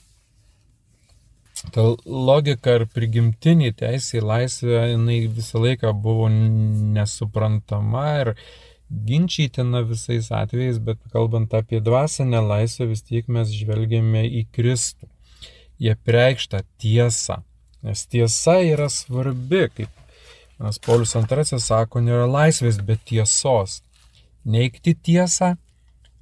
ta 1.76 1.86
logika 2.06 2.80
ir 2.80 2.88
prigimtinė 2.90 3.72
teisė 3.78 4.20
į 4.20 4.26
laisvę, 4.32 4.82
jinai 4.94 5.22
visą 5.32 5.62
laiką 5.62 5.94
buvo 5.94 6.28
nesuprantama 6.32 8.08
ir 8.24 8.34
ginčytina 8.92 9.86
visais 9.88 10.32
atvejais, 10.36 10.82
bet 10.84 11.00
kalbant 11.14 11.54
apie 11.56 11.80
dvasinę 11.84 12.42
laisvę, 12.44 12.90
vis 12.92 13.06
tiek 13.08 13.30
mes 13.32 13.54
žvelgiame 13.56 14.26
į 14.28 14.46
Kristų. 14.52 15.08
Jie 15.82 15.96
preikšta 16.06 16.62
tiesą, 16.82 17.40
nes 17.82 18.04
tiesa 18.06 18.60
yra 18.62 18.90
svarbi, 18.92 19.66
kaip 19.74 20.02
Nas 20.62 20.78
Paulius 20.78 21.16
II 21.18 21.58
sako, 21.58 22.04
nėra 22.06 22.28
laisvės 22.30 22.78
be 22.86 22.94
tiesos. 23.10 23.80
Neikti 24.46 24.96
tiesą, 24.96 25.56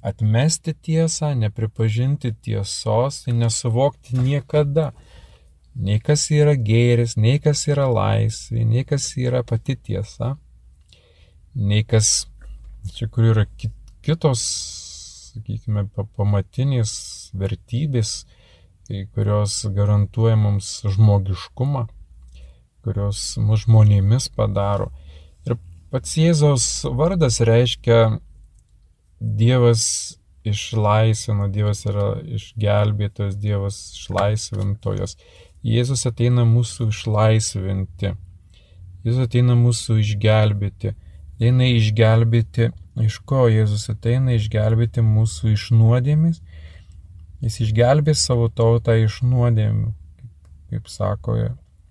atmesti 0.02 0.74
tiesą, 0.74 1.34
nepripažinti 1.34 2.34
tiesos, 2.42 3.22
tai 3.24 3.34
nesuvokti 3.36 4.18
niekada 4.20 4.90
nei 5.74 6.00
kas 6.02 6.26
yra 6.34 6.56
gėris, 6.56 7.16
nei 7.16 7.38
kas 7.40 7.66
yra 7.70 7.86
laisvė, 7.88 8.64
nei 8.64 8.84
kas 8.84 9.12
yra 9.16 9.42
pati 9.46 9.76
tiesa, 9.76 10.34
nei 11.54 11.84
kas, 11.84 12.26
čia 12.96 13.08
kur 13.08 13.30
yra 13.30 13.46
kitos, 14.04 14.42
sakykime, 15.30 15.86
pamatinės 16.16 16.92
vertybės, 17.38 18.24
kurios 19.14 19.62
garantuoja 19.70 20.36
mums 20.36 20.80
žmogiškumą, 20.96 21.86
kurios 22.82 23.36
mus 23.38 23.66
žmonėmis 23.66 24.26
padaro. 24.34 24.90
Pats 25.90 26.12
Jėzaus 26.14 26.64
vardas 26.94 27.40
reiškia 27.42 28.20
Dievas 29.18 29.82
išlaisvino, 30.46 31.48
Dievas 31.50 31.82
yra 31.82 32.12
išgelbėtojas, 32.22 33.34
Dievas 33.42 33.80
išlaisvintojas. 33.98 35.16
Jėzus 35.66 36.06
ateina 36.06 36.46
mūsų 36.46 36.88
išlaisvinti. 36.92 38.14
Jėzus 39.02 39.26
ateina 39.26 39.58
mūsų 39.58 39.98
išgelbėti. 40.04 40.94
Ateina 41.34 41.66
išgelbėti, 41.74 42.70
iš 43.02 43.18
ko 43.26 43.48
Jėzus 43.50 43.90
ateina 43.90 44.38
išgelbėti 44.38 45.02
mūsų 45.02 45.56
iš 45.56 45.68
nuodėmis. 45.74 46.38
Jis 47.42 47.64
išgelbės 47.66 48.22
savo 48.30 48.46
tautą 48.52 48.94
iš 49.00 49.24
nuodėmių, 49.26 49.90
kaip, 49.90 50.50
kaip 50.70 50.90
sako 50.92 51.40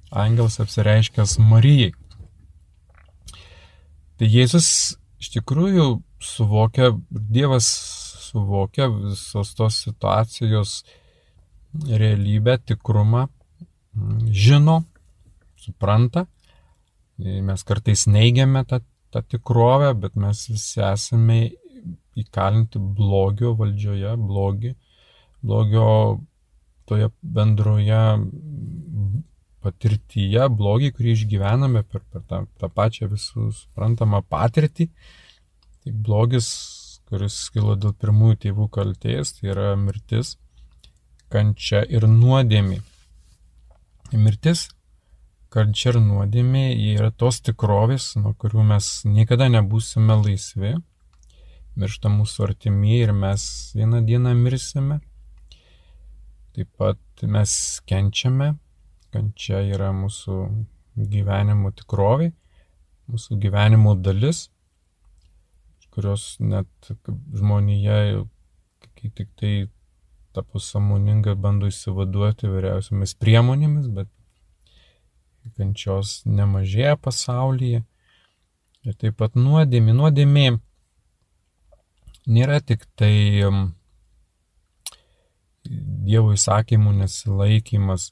angelas 0.10 0.62
apsireiškęs 0.64 1.36
Marijai. 1.44 1.99
Tai 4.20 4.28
Jėzus 4.28 4.98
iš 5.24 5.30
tikrųjų 5.38 5.84
suvokia, 6.20 6.90
Dievas 7.08 7.70
suvokia 8.26 8.90
visos 8.92 9.54
tos 9.56 9.78
situacijos 9.86 10.74
realybę, 11.88 12.58
tikrumą 12.68 13.30
žino, 14.28 14.82
supranta. 15.56 16.26
Mes 17.20 17.64
kartais 17.64 18.04
neigiame 18.12 18.66
tą, 18.68 18.82
tą 19.16 19.24
tikrovę, 19.24 19.94
bet 20.04 20.20
mes 20.20 20.44
visi 20.52 20.84
esame 20.84 21.40
įkalinti 22.20 22.84
blogio 23.00 23.54
valdžioje, 23.56 24.18
blogi, 24.20 24.74
blogio 25.40 25.88
toje 26.92 27.08
bendroje 27.24 28.04
patirtyje, 29.64 30.48
blogį, 30.50 30.92
kurį 30.96 31.16
išgyvename 31.16 31.84
per, 31.88 32.04
per 32.12 32.24
tą, 32.30 32.44
tą 32.60 32.70
pačią 32.74 33.10
visų 33.12 33.50
suprantamą 33.56 34.22
patirtį. 34.30 34.90
Tai 35.84 35.96
blogis, 36.08 36.50
kuris 37.10 37.38
kilo 37.54 37.76
dėl 37.80 37.96
pirmųjų 38.00 38.40
tėvų 38.46 38.68
kalties, 38.76 39.34
tai 39.38 39.52
yra 39.54 39.72
mirtis, 39.80 40.36
kančia 41.34 41.82
ir 41.88 42.08
nuodėmė. 42.10 42.82
Mirtis, 44.14 44.68
kančia 45.54 45.94
ir 45.94 46.00
nuodėmė 46.04 46.66
yra 46.94 47.12
tos 47.12 47.42
tikrovės, 47.46 48.14
nuo 48.22 48.34
kurių 48.38 48.66
mes 48.74 48.90
niekada 49.06 49.50
nebūsime 49.52 50.22
laisvi. 50.24 50.78
Miršta 51.80 52.10
mūsų 52.12 52.50
artimieji 52.50 53.06
ir 53.08 53.14
mes 53.16 53.44
vieną 53.78 54.02
dieną 54.08 54.34
mirsime. 54.36 55.00
Taip 56.56 56.72
pat 56.82 57.24
mes 57.24 57.54
kenčiame. 57.88 58.56
Kančia 59.14 59.64
yra 59.66 59.90
mūsų 59.96 60.36
gyvenimo 61.10 61.72
tikrovė, 61.74 62.30
mūsų 63.10 63.40
gyvenimo 63.42 63.96
dalis, 63.98 64.48
kurios 65.90 66.36
net 66.40 66.92
žmonija, 67.36 68.26
kai 69.00 69.10
tik 69.18 69.32
tai 69.40 69.54
tapo 70.36 70.62
samoninga, 70.62 71.34
bando 71.36 71.70
įsivaduoti 71.72 72.52
vyriausiamis 72.52 73.16
priemonėmis, 73.18 73.90
bet 73.96 74.12
kančios 75.58 76.20
nemažėja 76.30 76.96
pasaulyje. 77.02 77.84
Ir 78.88 78.96
taip 78.96 79.18
pat 79.20 79.36
nuodėmė. 79.36 79.96
Nuodėmė 79.98 80.46
nėra 82.30 82.62
tik 82.62 82.86
tai 83.00 83.14
Dievo 85.70 86.32
įsakymų 86.34 86.96
nesilaikymas, 87.02 88.08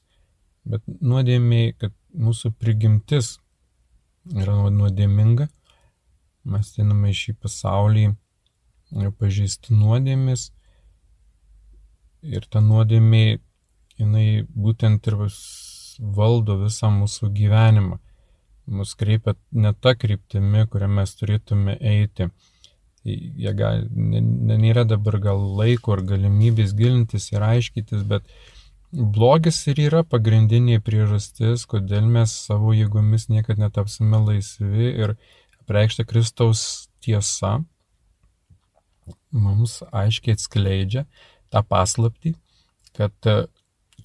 bet 0.68 0.84
nuodėmė, 1.00 1.62
kad 1.80 1.94
mūsų 2.14 2.52
prigimtis 2.60 3.36
yra 4.34 4.54
nuodėminga. 4.70 5.48
Mes 6.48 6.70
einame 6.80 7.12
į 7.12 7.18
šį 7.22 7.34
pasaulį 7.42 8.06
pažįsti 9.18 9.74
nuodėmis 9.76 10.48
Ir 12.26 12.48
ta 12.50 12.60
nuodėmė, 12.60 13.38
jinai 13.98 14.42
būtent 14.50 15.06
ir 15.06 15.16
valdo 15.98 16.56
visą 16.64 16.90
mūsų 16.90 17.30
gyvenimą. 17.34 17.98
Mus 18.68 18.94
kreipia 18.98 19.36
ne 19.52 19.72
tą 19.72 19.94
kryptimį, 19.96 20.66
kurią 20.72 20.88
mes 20.98 21.14
turėtume 21.14 21.76
eiti. 21.78 22.28
Jie 23.06 23.52
gal, 23.56 23.86
nėra 23.94 24.84
dabar 24.84 25.18
gal 25.22 25.40
laiko 25.60 25.94
ar 25.94 26.02
galimybės 26.10 26.74
gilintis 26.76 27.30
ir 27.32 27.46
aiškytis, 27.46 28.02
bet 28.02 28.26
blogis 28.92 29.60
ir 29.68 29.80
yra 29.88 30.04
pagrindinė 30.04 30.78
priežastis, 30.84 31.66
kodėl 31.68 32.06
mes 32.08 32.32
savo 32.48 32.72
jėgomis 32.76 33.28
niekada 33.28 33.66
netapsime 33.66 34.20
laisvi 34.24 34.92
ir 34.94 35.16
apreikšta 35.62 36.06
Kristaus 36.08 36.88
tiesa 37.04 37.58
mums 39.32 39.80
aiškiai 39.92 40.36
atskleidžia, 40.36 41.04
tą 41.52 41.62
paslaptį, 41.64 42.34
kad 42.96 43.28
e, 43.28 43.36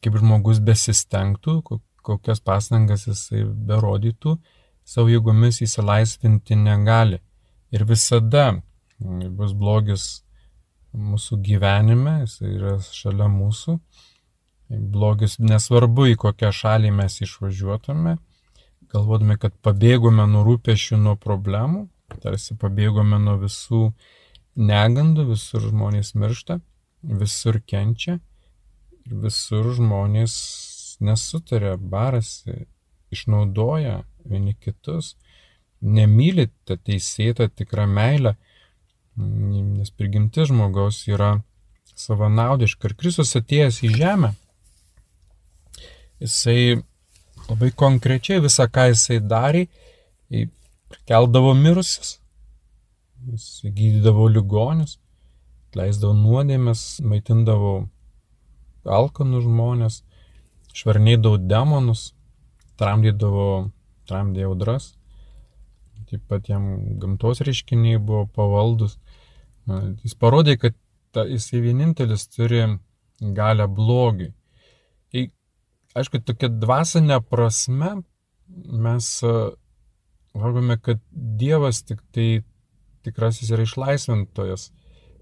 kaip 0.04 0.20
žmogus 0.20 0.60
besistengtų, 0.64 1.62
kokias 2.04 2.44
pastangas 2.44 3.08
jisai 3.08 3.44
berodytų, 3.44 4.36
savo 4.84 5.12
jėgomis 5.12 5.62
įsilaisvinti 5.64 6.58
negali. 6.60 7.22
Ir 7.74 7.88
visada 7.90 8.62
bus 9.00 9.56
blogis 9.58 10.24
mūsų 10.94 11.40
gyvenime, 11.44 12.20
jis 12.24 12.42
yra 12.46 12.76
šalia 12.84 13.30
mūsų. 13.32 13.80
Blogis 14.94 15.38
nesvarbu, 15.40 16.08
į 16.14 16.20
kokią 16.22 16.52
šalį 16.56 16.92
mes 16.96 17.20
išvažiuotume, 17.26 18.18
galvodami, 18.94 19.38
kad 19.42 19.56
pabėgome 19.66 20.26
nuo 20.30 20.44
rūpešių, 20.48 21.00
nuo 21.02 21.16
problemų, 21.20 21.88
tarsi 22.24 22.58
pabėgome 22.60 23.20
nuo 23.22 23.38
visų 23.42 23.88
negandų, 24.56 25.28
visur 25.34 25.66
žmonės 25.70 26.14
miršta, 26.20 26.60
visur 27.04 27.60
kenčia 27.66 28.20
ir 29.04 29.18
visur 29.26 29.72
žmonės 29.76 30.36
nesutarė, 31.04 31.76
barasi, 31.78 32.66
išnaudoja 33.14 34.04
vieni 34.26 34.54
kitus, 34.56 35.16
nemyli 35.84 36.48
tą 36.68 36.78
teisėtą 36.80 37.50
tikrą 37.52 37.88
meilę, 37.90 38.38
nes 39.18 39.92
prigimti 39.92 40.46
žmogaus 40.48 41.04
yra 41.12 41.36
savanaudiška. 41.94 42.90
Ir 42.90 42.96
Kristus 42.98 43.36
atėjęs 43.38 43.82
į 43.86 43.92
žemę, 43.98 44.34
jisai 46.24 46.82
labai 47.50 47.72
konkrečiai 47.76 48.42
visą, 48.44 48.68
ką 48.72 48.90
jisai 48.94 49.20
darė, 49.20 49.68
keldavo 51.10 51.54
mirusius, 51.58 52.18
jis 53.32 53.48
gydydavo 53.64 54.30
ligonius, 54.32 54.98
leisdavo 55.78 56.14
nuodėmės, 56.18 57.02
maitindavo 57.04 57.74
alkanų 58.84 59.44
žmonės, 59.46 60.02
švarnėdavo 60.74 61.40
demonus, 61.48 62.12
tramdydavo, 62.80 63.48
tramdė 64.10 64.48
audras, 64.50 64.94
taip 66.10 66.24
pat 66.30 66.50
jam 66.50 66.66
gamtos 67.02 67.42
reiškiniai 67.46 67.98
buvo 67.98 68.28
pavaldus. 68.36 68.98
Jis 70.04 70.14
parodė, 70.20 70.58
kad 70.62 70.76
ta, 71.16 71.24
jisai 71.26 71.62
vienintelis 71.64 72.28
turi 72.30 72.64
galę 73.38 73.68
blogiui. 73.72 74.34
Aišku, 75.94 76.24
tokia 76.26 76.50
dvasinė 76.50 77.20
prasme 77.30 78.00
mes 78.50 79.10
valgome, 80.34 80.78
kad 80.82 81.02
Dievas 81.12 81.84
tik 81.86 82.02
tai 82.14 82.44
tikrasis 83.06 83.52
yra 83.54 83.66
išlaisvintojas, 83.68 84.70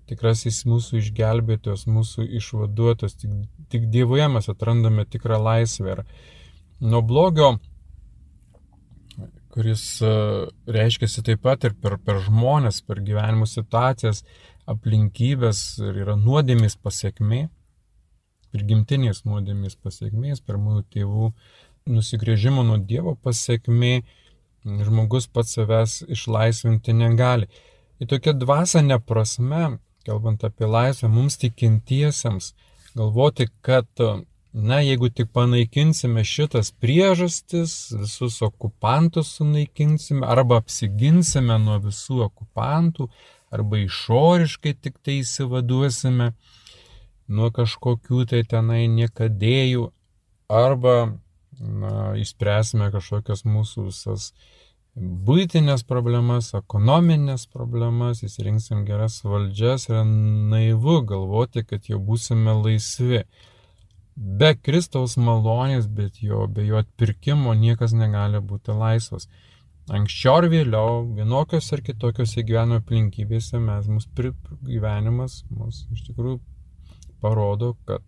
tikrasis 0.10 0.62
mūsų 0.70 1.02
išgelbėtojas, 1.02 1.88
mūsų 1.90 2.28
išvaduotojas, 2.40 3.18
tik, 3.20 3.34
tik 3.74 3.90
Dievoje 3.94 4.28
mes 4.32 4.48
atrandame 4.52 5.06
tikrą 5.10 5.42
laisvę. 5.42 5.98
Ir 5.98 6.04
nuo 6.94 7.02
blogio, 7.06 7.56
kuris 9.52 9.86
reiškiasi 10.72 11.26
taip 11.28 11.44
pat 11.44 11.68
ir 11.68 11.76
per, 11.76 11.98
per 12.00 12.22
žmonės, 12.24 12.82
per 12.88 13.02
gyvenimo 13.04 13.48
situacijas, 13.50 14.24
aplinkybės 14.72 15.64
ir 15.84 16.04
yra 16.06 16.16
nuodėmės 16.20 16.78
pasiekmė, 16.80 17.48
ir 18.56 18.66
gimtinės 18.68 19.24
nuodėmės 19.28 19.78
pasiekmės, 19.82 20.42
per 20.46 20.60
mūsų 20.62 20.86
tėvų 20.96 21.32
nusigrėžimo 21.92 22.64
nuo 22.68 22.78
Dievo 22.78 23.16
pasiekmė, 23.24 24.02
žmogus 24.66 25.28
pats 25.28 25.56
savęs 25.58 26.02
išlaisvinti 26.12 26.94
negali. 26.94 27.50
Į 28.02 28.10
tokią 28.12 28.36
dvasinę 28.42 29.00
prasme, 29.06 29.78
kalbant 30.06 30.44
apie 30.46 30.70
laisvę, 30.70 31.10
mums 31.10 31.38
tikintiesiems 31.42 32.54
galvoti, 32.98 33.48
kad, 33.66 33.88
na, 34.54 34.80
jeigu 34.84 35.10
tik 35.14 35.32
panaikinsime 35.34 36.24
šitas 36.28 36.74
priežastis, 36.82 37.76
visus 37.96 38.42
okupantus 38.46 39.36
sunaikinsime 39.38 40.26
arba 40.28 40.60
apsiginsime 40.62 41.58
nuo 41.62 41.78
visų 41.86 42.26
okupantų, 42.28 43.08
arba 43.52 43.82
išoriškai 43.86 44.76
tik 44.82 45.00
tai 45.04 45.22
įsivaduosime 45.22 46.32
nuo 47.28 47.52
kažkokių 47.54 48.26
tai 48.32 48.42
tenai 48.48 48.86
niekadėjų, 48.92 49.90
arba 50.52 50.96
na, 51.60 51.94
išspręsime 52.20 52.90
kažkokias 52.94 53.46
mūsų 53.46 53.88
visas 53.90 54.32
būtinės 54.96 55.86
problemas, 55.88 56.52
ekonominės 56.58 57.46
problemas, 57.52 58.24
įsirinksim 58.28 58.84
geras 58.88 59.22
valdžias, 59.24 59.88
yra 59.92 60.04
naivu 60.08 61.00
galvoti, 61.08 61.64
kad 61.64 61.88
jau 61.88 62.02
būsime 62.04 62.58
laisvi. 62.60 63.24
Be 64.16 64.52
Kristaus 64.60 65.16
malonės, 65.16 65.88
bet 65.88 66.20
jo, 66.20 66.44
be 66.52 66.66
jo 66.68 66.82
atpirkimo 66.84 67.56
niekas 67.56 67.96
negali 67.96 68.42
būti 68.44 68.76
laisvas 68.76 69.30
anksčiau 69.90 70.40
ar 70.42 70.48
vėliau, 70.52 71.02
vienokios 71.18 71.72
ar 71.74 71.82
kitokiose 71.86 72.44
gyvenimo 72.46 72.80
aplinkybėse 72.82 73.60
mes, 73.62 73.90
mūsų 73.90 74.34
gyvenimas 74.68 75.42
mus 75.50 75.86
iš 75.96 76.06
tikrųjų 76.10 76.40
parodo, 77.22 77.76
kad 77.88 78.04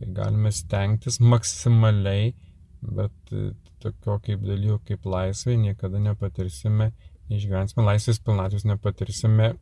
galime 0.00 0.52
stengtis 0.52 1.20
maksimaliai, 1.20 2.34
bet 2.82 3.32
e, 3.32 3.50
tokio 3.82 4.18
kaip 4.22 4.44
dalyko 4.44 4.78
kaip 4.86 5.06
laisvė 5.08 5.56
niekada 5.60 6.00
nepatirsime, 6.02 6.90
neišgyvensime, 7.30 7.84
laisvės 7.86 8.20
pilnatvės 8.22 8.66
nepatirsime 8.68 9.52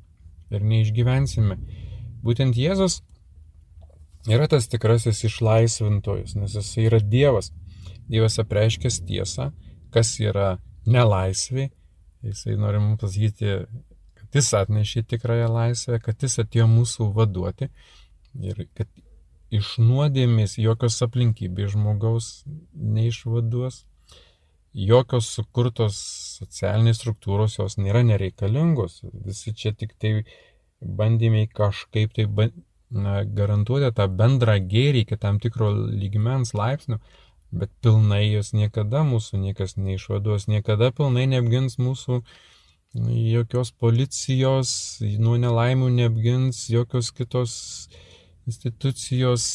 ir 0.52 0.66
neišgyvensime. 0.72 1.58
Būtent 2.24 2.58
Jėzus 2.58 3.00
yra 4.30 4.48
tas 4.50 4.68
tikrasis 4.72 5.24
išlaisvintojas, 5.28 6.34
nes 6.38 6.56
jis 6.58 6.74
yra 6.84 7.00
Dievas. 7.00 7.52
Dievas 8.08 8.38
apreiškęs 8.42 9.00
tiesą, 9.08 9.50
kas 9.94 10.16
yra 10.20 10.58
nelaisvį, 10.88 11.70
jisai 12.24 12.56
nori 12.60 12.80
mums 12.82 13.00
pasakyti, 13.00 13.58
kad 14.18 14.38
jis 14.40 14.50
atnešė 14.58 15.04
tikrąją 15.08 15.48
laisvę, 15.52 16.00
kad 16.04 16.20
jis 16.24 16.40
atėjo 16.42 16.66
mūsų 16.68 17.08
vaduoti 17.16 17.70
ir 18.42 18.66
kad 18.74 18.88
iš 19.54 19.76
nuodėmės 19.78 20.58
jokios 20.58 21.00
aplinkybės 21.06 21.74
žmogaus 21.74 22.28
neišvaduos, 22.74 23.84
jokios 24.74 25.28
sukurtos 25.36 25.98
socialinės 26.40 26.98
struktūros 26.98 27.58
jos 27.60 27.76
nėra 27.78 28.02
nereikalingos, 28.06 29.02
visi 29.26 29.54
čia 29.54 29.74
tik 29.78 29.94
tai 30.02 30.24
bandymai 30.80 31.46
kažkaip 31.46 32.14
tai 32.16 32.26
na, 32.90 33.22
garantuoti 33.24 33.92
tą 33.94 34.08
bendrą 34.18 34.56
gėrį 34.70 35.04
iki 35.04 35.18
tam 35.20 35.38
tikro 35.42 35.70
lygmens 35.74 36.54
laipsnių, 36.58 36.98
bet 37.54 37.70
pilnai 37.84 38.24
jos 38.26 38.52
niekada 38.56 39.04
mūsų 39.06 39.38
niekas 39.44 39.76
neišvaduos, 39.78 40.48
niekada 40.50 40.90
pilnai 40.90 41.28
neapgins 41.30 41.78
mūsų 41.78 42.20
jokios 42.94 43.70
policijos, 43.78 44.74
nuo 45.18 45.36
nelaimių 45.38 45.90
neapgins 45.94 46.66
jokios 46.70 47.10
kitos 47.14 47.54
institucijos 48.46 49.46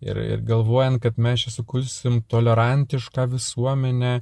ir, 0.00 0.16
ir 0.16 0.44
galvojant, 0.46 1.00
kad 1.02 1.18
mes 1.18 1.44
čia 1.44 1.54
sukursim 1.54 2.20
tolerantišką 2.30 3.26
visuomenę, 3.34 4.20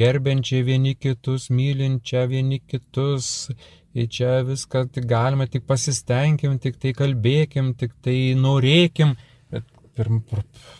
gerbiančią 0.00 0.62
vieni 0.64 0.94
kitus, 0.96 1.48
mylinčią 1.52 2.24
vieni 2.30 2.60
kitus, 2.60 3.50
ir 3.94 4.08
čia 4.12 4.38
viską 4.46 4.86
tik 4.94 5.08
galima, 5.10 5.46
tik 5.50 5.66
pasistengim, 5.68 6.56
tik 6.62 6.78
tai 6.80 6.94
kalbėkim, 6.96 7.74
tik 7.78 7.94
tai 8.04 8.16
norėkim, 8.38 9.14
bet 9.52 9.68
pirma 9.98 10.22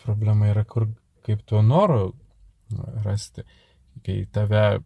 problema 0.05 0.49
yra, 0.53 0.65
kur 0.65 0.87
kaip 1.27 1.45
to 1.45 1.61
noro 1.65 2.13
rasti, 3.05 3.45
kai 4.05 4.23
tave 4.33 4.79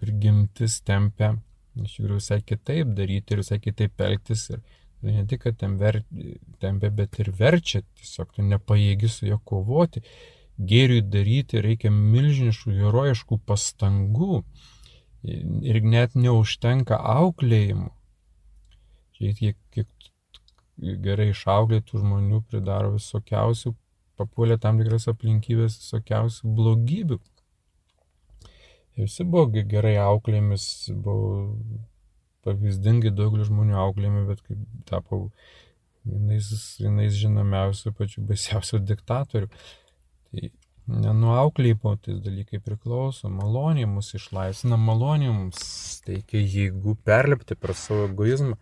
prigimtis 0.00 0.80
tempia 0.86 1.34
iš 1.78 1.96
tikrųjų 1.96 2.18
visai 2.18 2.40
kitaip 2.44 2.92
daryti 2.96 3.34
ir 3.34 3.42
visai 3.42 3.58
kitaip 3.62 4.02
elgtis 4.04 4.48
ir 4.50 4.60
ne 5.06 5.24
tik, 5.28 5.44
kad 5.46 5.56
tem 5.60 5.76
ver, 5.80 6.02
tempia, 6.62 6.90
bet 6.90 7.18
ir 7.22 7.32
verčia, 7.36 7.82
tiesiog 8.00 8.34
tu 8.36 8.44
nepajėgi 8.46 9.10
su 9.10 9.28
juo 9.30 9.40
kovoti. 9.44 10.02
Gėriui 10.60 11.00
daryti 11.06 11.62
reikia 11.64 11.92
milžiniškų 11.94 12.74
herojiškų 12.82 13.40
pastangų 13.48 14.42
ir 15.24 15.80
net 15.84 16.16
neužtenka 16.16 16.98
auklėjimų. 17.14 17.88
Žiūrėk, 19.16 19.56
kiek, 19.72 19.88
kiek 19.96 21.00
gerai 21.04 21.30
išauklėtų 21.32 22.00
žmonių 22.00 22.42
pridaro 22.48 22.94
visokiausių 22.96 23.74
papuolė 24.20 24.58
tam 24.60 24.80
tikras 24.80 25.08
aplinkybės 25.12 25.78
visokiausių 25.80 26.54
blogybių. 26.56 27.18
Ir 28.96 29.06
visi 29.06 29.24
buvo 29.24 29.64
gerai 29.72 29.96
auklėmis, 30.02 30.64
buvo 30.92 31.30
pavyzdingai 32.46 33.12
daugelį 33.14 33.46
žmonių 33.50 33.76
auklėmi, 33.82 34.24
bet 34.28 34.42
kaip 34.46 34.62
tapo 34.88 35.26
vienais, 36.08 36.50
vienais 36.80 37.14
žinomiausių, 37.20 37.94
pačių 37.98 38.24
baisiausių 38.30 38.82
diktatorių. 38.90 39.50
Tai 40.30 40.50
nenuauklėjimo 40.90 41.94
tais 42.02 42.20
dalykai 42.24 42.60
priklauso, 42.64 43.30
malonė 43.30 43.86
mus 43.90 44.12
išlaisvina, 44.18 44.78
malonė 44.80 45.30
mums 45.30 45.64
teikia 46.06 46.42
jėgų 46.42 46.96
perlipti 47.06 47.56
per 47.58 47.74
savo 47.78 48.08
egoizmą, 48.08 48.56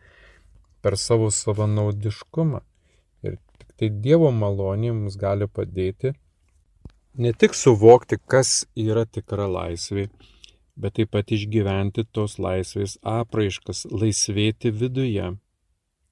per 0.85 0.99
savo 1.01 1.31
savanaudiškumą. 1.35 2.65
Tai 3.79 3.89
Dievo 4.03 4.33
malonė 4.35 4.91
mums 4.91 5.15
gali 5.19 5.47
padėti 5.47 6.13
ne 7.19 7.33
tik 7.33 7.55
suvokti, 7.55 8.19
kas 8.27 8.65
yra 8.79 9.05
tikra 9.07 9.47
laisvė, 9.51 10.09
bet 10.79 10.95
taip 10.99 11.11
pat 11.15 11.33
išgyventi 11.35 12.05
tos 12.15 12.39
laisvės 12.39 12.97
apraiškas, 13.03 13.85
laisvėti 13.91 14.71
viduje, 14.71 15.33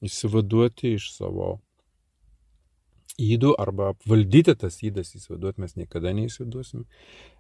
įsivaduoti 0.05 0.97
iš 0.97 1.13
savo 1.15 1.57
įdų 3.23 3.55
arba 3.63 3.93
apvaldyti 3.95 4.57
tas 4.59 4.81
įdas, 4.85 5.15
įsivaduoti 5.17 5.63
mes 5.63 5.77
niekada 5.79 6.13
neįsivaduosim, 6.17 6.85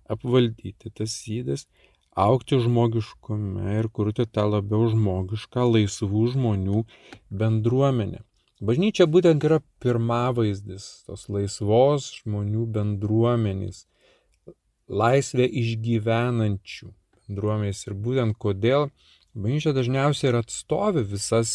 apvaldyti 0.08 0.92
tas 0.94 1.16
įdas, 1.28 1.66
aukti 2.16 2.60
žmogiškume 2.62 3.74
ir 3.80 3.90
kurti 3.92 4.24
tą 4.30 4.46
labiau 4.48 4.86
žmogišką, 4.92 5.66
laisvų 5.74 6.22
žmonių 6.36 6.84
bendruomenę. 7.42 8.22
Bažnyčia 8.64 9.04
būtent 9.04 9.42
yra 9.44 9.58
pirmavaizdis 9.84 10.86
tos 11.04 11.26
laisvos 11.28 12.06
žmonių 12.22 12.64
bendruomenės, 12.72 13.82
laisvė 14.88 15.44
išgyvenančių 15.60 16.94
bendruomenės 17.26 17.86
ir 17.86 17.96
būtent 18.06 18.38
kodėl 18.42 18.88
bažnyčia 19.36 19.74
dažniausiai 19.76 20.30
ir 20.30 20.38
atstovi 20.40 21.04
visas 21.06 21.52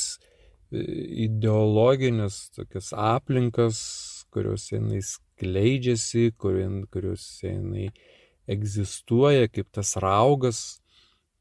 e, 0.71 0.83
ideologinės 1.27 2.51
tokias 2.55 2.91
aplinkas, 2.93 3.79
kuriuose 4.31 4.77
jinai 4.77 5.01
skleidžiasi, 5.05 6.31
kuriuose 6.39 7.49
jinai 7.49 7.89
egzistuoja 8.51 9.49
kaip 9.51 9.71
tas 9.73 9.95
raugas, 10.01 10.81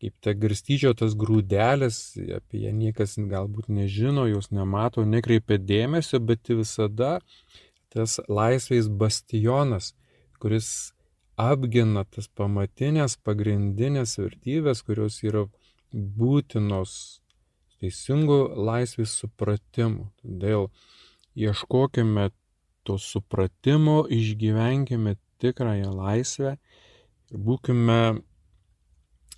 kaip 0.00 0.16
ta 0.24 0.32
garstyčio 0.32 0.94
tas 0.96 1.14
grūdelis, 1.18 2.00
apie 2.36 2.64
ją 2.64 2.72
niekas 2.76 3.18
galbūt 3.30 3.68
nežino, 3.68 4.24
jos 4.30 4.48
nemato, 4.54 5.04
nekreipia 5.04 5.60
dėmesio, 5.60 6.22
bet 6.24 6.48
visada 6.48 7.18
tas 7.92 8.16
laisvės 8.30 8.88
bastionas, 8.88 9.92
kuris 10.40 10.92
apgina 11.40 12.04
tas 12.04 12.28
pamatinės, 12.36 13.16
pagrindinės 13.24 14.18
vertybės, 14.20 14.84
kurios 14.86 15.20
yra 15.24 15.46
būtinos 15.92 16.92
teisingų 17.80 18.40
laisvės 18.68 19.16
supratimų. 19.22 20.10
Todėl 20.22 20.68
ieškokime 21.38 22.30
to 22.84 22.98
supratimo, 23.00 24.02
išgyvenkime 24.10 25.16
tikrąją 25.40 25.92
laisvę 25.94 26.56
ir 27.30 27.40
būkime 27.46 28.00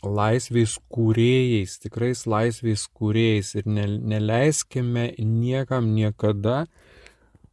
laisvės 0.02 0.78
kūrėjais, 0.90 1.76
tikrais 1.84 2.24
laisvės 2.26 2.88
kūrėjais 2.90 3.54
ir 3.60 3.68
ne, 3.70 3.86
neleiskime 4.14 5.12
niekam 5.18 5.92
niekada 5.94 6.64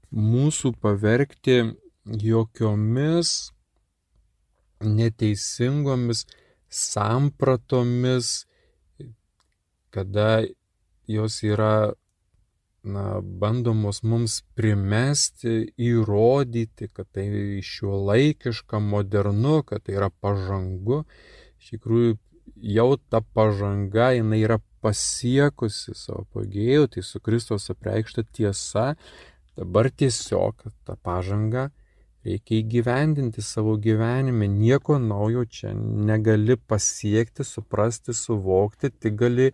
mūsų 0.10 0.74
pavergti 0.82 1.60
jokiomis 2.10 3.52
neteisingomis 4.84 6.25
sampratomis, 6.69 8.45
kada 9.89 10.43
jos 11.07 11.41
yra 11.43 11.93
na, 12.84 13.19
bandomos 13.21 14.03
mums 14.03 14.39
primesti, 14.55 15.73
įrodyti, 15.75 16.89
kad 16.93 17.09
tai 17.11 17.27
šiuo 17.65 17.97
laikiška, 18.09 18.80
modernu, 18.80 19.59
kad 19.67 19.84
tai 19.84 19.97
yra 19.97 20.09
pažangu. 20.21 21.03
Iš 21.59 21.75
tikrųjų, 21.75 22.15
jau 22.75 22.89
ta 23.09 23.21
pažanga, 23.21 24.13
jinai 24.15 24.43
yra 24.45 24.59
pasiekusi 24.84 25.95
savo 25.97 26.23
pagėjų, 26.36 26.88
tai 26.93 27.03
su 27.03 27.19
Kristos 27.19 27.67
apreikšta 27.73 28.23
tiesa, 28.32 28.93
dabar 29.59 29.89
tiesiog 29.91 30.69
tą 30.88 30.95
pažangą 31.03 31.67
reikia 32.30 32.59
įgyvendinti 32.61 33.43
savo 33.45 33.75
gyvenime, 33.82 34.47
nieko 34.47 34.99
naujo 35.01 35.45
čia 35.45 35.73
negali 35.73 36.57
pasiekti, 36.57 37.43
suprasti, 37.43 38.13
suvokti, 38.13 38.91
tik 38.93 39.17
gali 39.19 39.51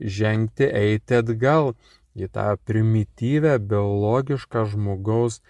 žengti, 0.00 0.68
eiti 0.70 1.20
atgal 1.20 1.74
į 2.14 2.30
tą 2.34 2.46
primityvę, 2.68 3.58
biologišką 3.58 4.64
žmogaus 4.72 5.40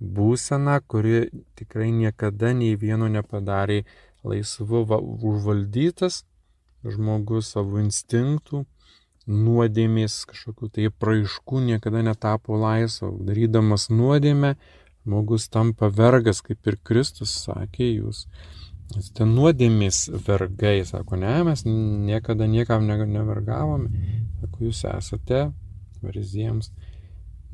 būseną, 0.00 0.80
kuri 0.88 1.28
tikrai 1.58 1.90
niekada 1.92 2.52
nei 2.56 2.76
vieno 2.76 3.08
nepadarė 3.08 3.84
laisvu 4.24 4.84
užvaldytas 5.30 6.24
žmogus 6.84 7.52
savo 7.54 7.80
instinktų, 7.80 8.64
nuodėmės 9.24 10.24
kažkokių 10.28 10.68
tai 10.74 10.90
praaiškų 11.00 11.60
niekada 11.70 12.02
netapo 12.04 12.58
laisvu, 12.60 13.14
darydamas 13.24 13.88
nuodėmę, 13.88 14.54
žmogus 15.04 15.48
tampa 15.52 15.90
vergas, 15.92 16.40
kaip 16.44 16.66
ir 16.66 16.78
Kristus 16.82 17.34
sakė, 17.44 17.90
jūs 18.00 18.24
esate 18.94 19.26
nuodėmės 19.28 20.06
vergai, 20.26 20.78
sako, 20.88 21.18
ne, 21.20 21.34
mes 21.46 21.64
niekada 21.66 22.48
niekam 22.48 22.86
nevergavome, 22.88 23.90
sako, 24.40 24.64
jūs 24.68 24.84
esate 24.88 25.46
verziems 26.04 26.70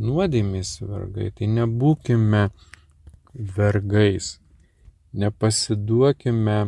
nuodėmės 0.01 0.79
vergai, 0.83 1.31
tai 1.37 1.51
nebūkime 1.51 2.49
vergais, 3.35 4.39
nepasiduokime 5.13 6.59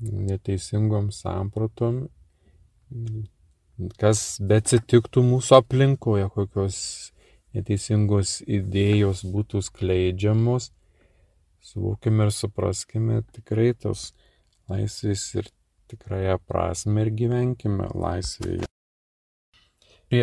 neteisingom 0.00 1.10
sampratom, 1.14 2.06
kas 4.00 4.38
betsitiktų 4.40 5.24
mūsų 5.26 5.60
aplinkoje, 5.60 6.28
kokios 6.32 6.78
neteisingos 7.56 8.40
idėjos 8.46 9.24
būtų 9.32 9.62
skleidžiamos, 9.64 10.70
suvokime 11.64 12.28
ir 12.28 12.34
supraskime 12.36 13.22
tikrai 13.34 13.72
tos 13.74 14.10
laisvės 14.70 15.26
ir 15.40 15.50
tikrąją 15.90 16.38
prasme 16.46 17.06
ir 17.06 17.12
gyvenkime 17.20 17.90
laisvėje. 17.94 18.66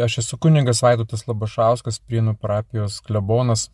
Aš 0.04 0.22
esu 0.22 0.38
kuningas 0.40 0.80
Vaidotas 0.84 1.26
Labašauskas, 1.28 2.00
Prienų 2.00 2.38
parapijos 2.40 3.02
klebonas. 3.04 3.68